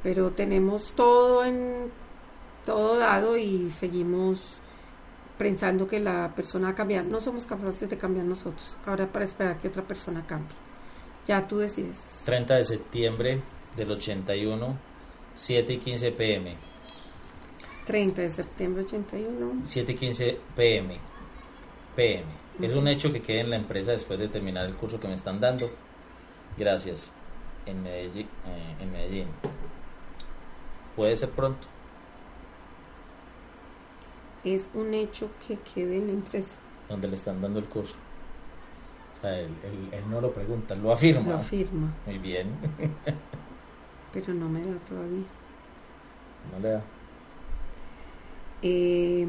[0.03, 1.89] Pero tenemos todo en
[2.65, 4.59] todo dado y seguimos
[5.37, 7.05] pensando que la persona va a cambiar.
[7.05, 8.77] No somos capaces de cambiar nosotros.
[8.85, 10.55] Ahora para esperar que otra persona cambie.
[11.25, 11.97] Ya tú decides.
[12.25, 13.41] 30 de septiembre
[13.75, 14.77] del 81,
[15.33, 16.55] 7 y 15 pm.
[17.85, 19.61] 30 de septiembre 81.
[19.63, 20.95] 7 y 15 pm.
[21.95, 22.23] PM.
[22.61, 25.15] Es un hecho que quede en la empresa después de terminar el curso que me
[25.15, 25.69] están dando.
[26.57, 27.11] Gracias.
[27.65, 28.27] En Medellín.
[28.45, 29.27] eh, en Medellín.
[30.95, 31.67] Puede ser pronto.
[34.43, 36.49] Es un hecho que quede en la empresa.
[36.89, 37.95] Donde le están dando el curso.
[39.13, 41.29] O sea, él, él- él no lo pregunta, lo afirma.
[41.29, 42.47] Lo afirma, Muy bien.
[44.13, 45.23] pero no me da todavía.
[46.51, 46.83] No le da.
[48.61, 49.27] Eh,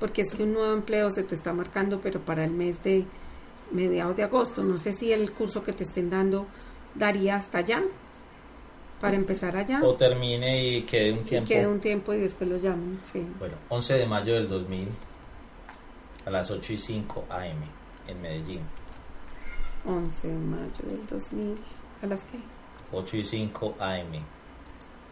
[0.00, 3.04] porque es que un nuevo empleo se te está marcando, pero para el mes de
[3.72, 4.62] mediados de agosto.
[4.64, 6.46] No sé si el curso que te estén dando
[6.94, 7.82] daría hasta allá,
[9.00, 9.80] para empezar allá.
[9.82, 11.48] O termine y quede un Y tiempo.
[11.48, 12.98] quede un tiempo y después lo llamen.
[13.04, 13.24] Sí.
[13.38, 14.88] Bueno, 11 de mayo del 2000
[16.26, 17.42] a las 8 y 5 am
[18.08, 18.60] en Medellín.
[19.84, 21.54] 11 de mayo del 2000.
[22.02, 22.38] ¿A las qué?
[22.96, 24.14] 8 y 5 am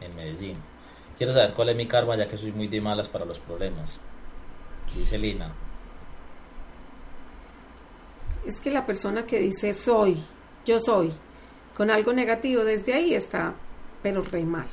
[0.01, 0.57] en Medellín.
[1.17, 4.01] Quiero saber cuál es mi karma ya que soy muy de malas para los problemas.
[4.95, 5.53] Dice Lina.
[8.47, 10.23] Es que la persona que dice soy,
[10.67, 11.13] yo soy,
[11.75, 13.55] con algo negativo, desde ahí está,
[14.03, 14.67] pero re mal.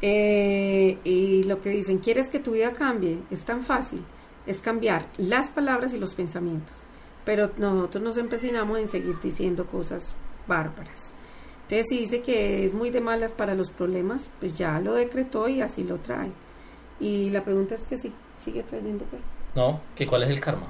[0.00, 3.18] Eh, y lo que dicen, ¿quieres que tu vida cambie?
[3.30, 4.02] Es tan fácil,
[4.46, 6.82] es cambiar las palabras y los pensamientos.
[7.24, 10.14] Pero nosotros nos empecinamos en seguir diciendo cosas
[10.48, 11.12] bárbaras.
[11.72, 15.48] Entonces, si dice que es muy de malas para los problemas, pues ya lo decretó
[15.48, 16.30] y así lo trae.
[17.00, 18.12] Y la pregunta es que si
[18.44, 19.06] sigue trayendo.
[19.54, 20.66] No, que cuál es el karma.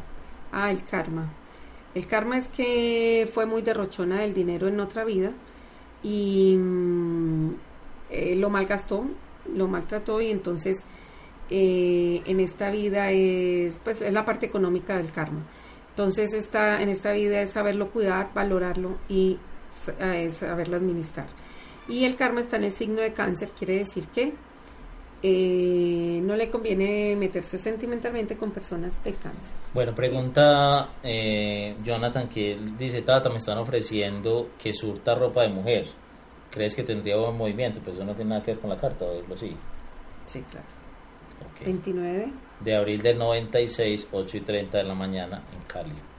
[0.53, 1.28] Ah, el karma.
[1.92, 5.32] El karma es que fue muy derrochona del dinero en otra vida
[6.05, 7.50] y mm,
[8.11, 9.05] eh, lo malgastó,
[9.53, 10.84] lo maltrató y entonces
[11.50, 15.42] eh, en esta vida es, pues, es la parte económica del karma.
[15.88, 19.40] Entonces esta, en esta vida es saberlo cuidar, valorarlo y
[20.33, 21.27] saberlo administrar.
[21.89, 24.33] Y el karma está en el signo de cáncer, quiere decir que
[25.25, 29.62] eh, no le conviene meterse sentimentalmente con personas de cáncer.
[29.73, 35.49] Bueno, pregunta eh, Jonathan que él dice, Tata, me están ofreciendo que surta ropa de
[35.49, 35.87] mujer.
[36.51, 37.81] ¿Crees que tendría buen movimiento?
[37.83, 39.57] Pues eso no tiene nada que ver con la carta, o lo sí.
[40.27, 40.66] Sí, claro.
[41.41, 41.66] Ok.
[41.66, 42.33] 29.
[42.61, 46.11] De abril del 96, 8 y 30 de la mañana en Cali.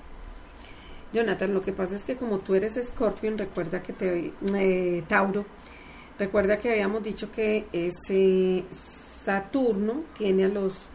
[1.13, 5.45] Jonathan, lo que pasa es que como tú eres Scorpion, recuerda que te eh, Tauro,
[6.17, 10.87] recuerda que habíamos dicho que ese Saturno tiene a los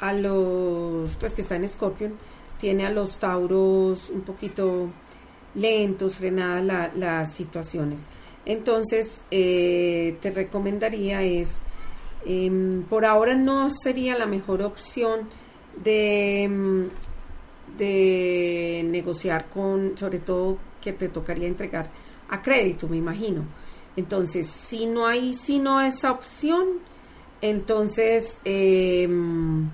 [0.00, 2.14] a los pues que está en Scorpion,
[2.60, 4.90] tiene a los Tauros un poquito
[5.54, 8.04] lentos, frenadas la- las situaciones.
[8.44, 11.58] Entonces, eh, te recomendaría es,
[12.26, 15.28] em, por ahora no sería la mejor opción
[15.82, 16.88] de, em,
[17.78, 21.90] de negociar con, sobre todo que te tocaría entregar
[22.28, 23.44] a crédito, me imagino.
[23.96, 26.80] Entonces, si no hay, si no esa opción,
[27.40, 29.70] entonces em,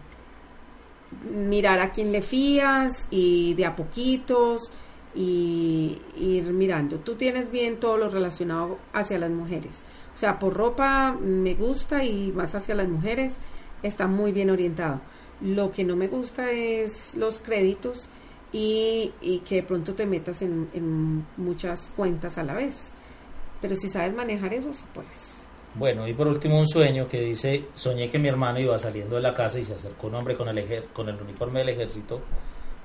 [1.34, 4.70] mirar a quién le fías y de a poquitos
[5.14, 6.98] y ir mirando.
[6.98, 9.82] Tú tienes bien todo lo relacionado hacia las mujeres.
[10.14, 13.36] O sea, por ropa me gusta y más hacia las mujeres
[13.82, 15.00] está muy bien orientado.
[15.44, 18.08] Lo que no me gusta es los créditos
[18.52, 22.90] y, y que de pronto te metas en, en muchas cuentas a la vez.
[23.60, 25.10] Pero si sabes manejar eso, sí puedes.
[25.74, 29.22] Bueno, y por último un sueño que dice, soñé que mi hermano iba saliendo de
[29.22, 32.20] la casa y se acercó un hombre con el, ejer- con el uniforme del ejército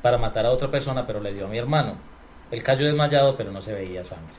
[0.01, 1.97] para matar a otra persona, pero le dio a mi hermano.
[2.49, 4.35] Él cayó desmayado, pero no se veía sangre.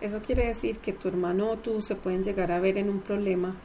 [0.00, 3.00] Eso quiere decir que tu hermano o tú se pueden llegar a ver en un
[3.00, 3.56] problema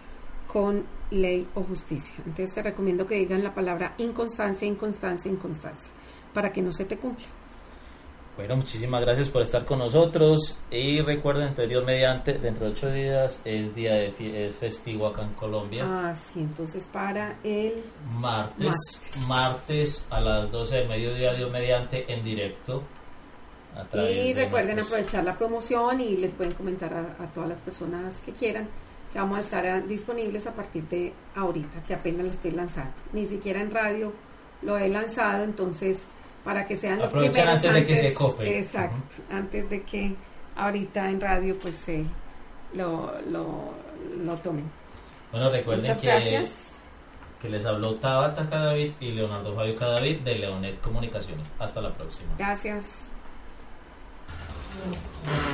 [0.52, 2.16] con ley o justicia.
[2.26, 5.92] Entonces te recomiendo que digan la palabra inconstancia, inconstancia, inconstancia,
[6.34, 7.26] para que no se te cumpla.
[8.36, 12.90] Bueno, muchísimas gracias por estar con nosotros y recuerden, entre Dios mediante, dentro de ocho
[12.90, 15.84] días es día de es festivo acá en Colombia.
[15.86, 17.84] Ah, sí, entonces para el...
[18.14, 22.84] Martes, martes a las 12 del mediodía, Dios mediante, en directo
[23.94, 28.68] y recuerden aprovechar la promoción y les pueden comentar a, todas las personas que quieran
[29.12, 32.94] que vamos a estar disponibles a partir de ahorita, que apenas lo estoy lanzando.
[33.14, 34.14] Ni siquiera en radio
[34.62, 35.98] lo he lanzado, entonces
[36.44, 38.60] para que sean los primeros antes, de que se cope.
[38.60, 40.16] Exacto, antes de que
[40.56, 42.06] ahorita en radio pues se
[42.74, 44.70] lo, lo, tomen.
[45.32, 46.48] Bueno, recuerden que,
[47.42, 51.52] que les habló Tabata Cadavid y Leonardo Fabio Cadavid de Leonet Comunicaciones.
[51.60, 52.36] Hasta la próxima.
[52.38, 53.09] Gracias.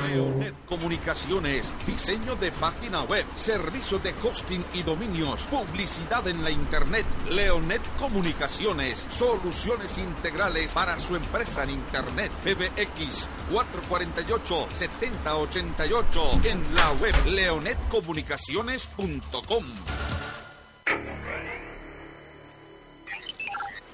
[0.08, 7.06] Leonet Comunicaciones, diseño de página web, servicio de hosting y dominios, publicidad en la internet.
[7.30, 12.30] Leonet Comunicaciones, soluciones integrales para su empresa en internet.
[12.44, 19.64] PBX 448-7088 en la web leonetcomunicaciones.com.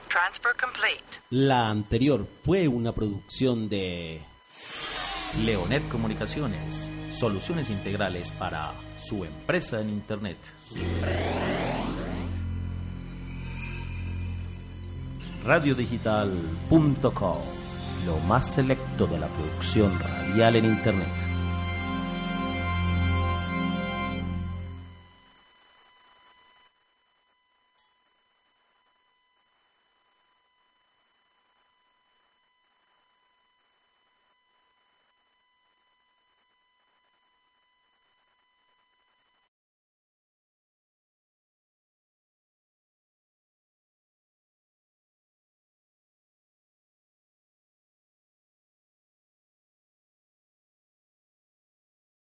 [0.09, 1.03] Transfer complete.
[1.31, 4.21] La anterior fue una producción de
[5.39, 10.37] Leonet Comunicaciones, soluciones integrales para su empresa en Internet.
[15.45, 17.39] Radiodigital.com,
[18.07, 21.32] lo más selecto de la producción radial en Internet.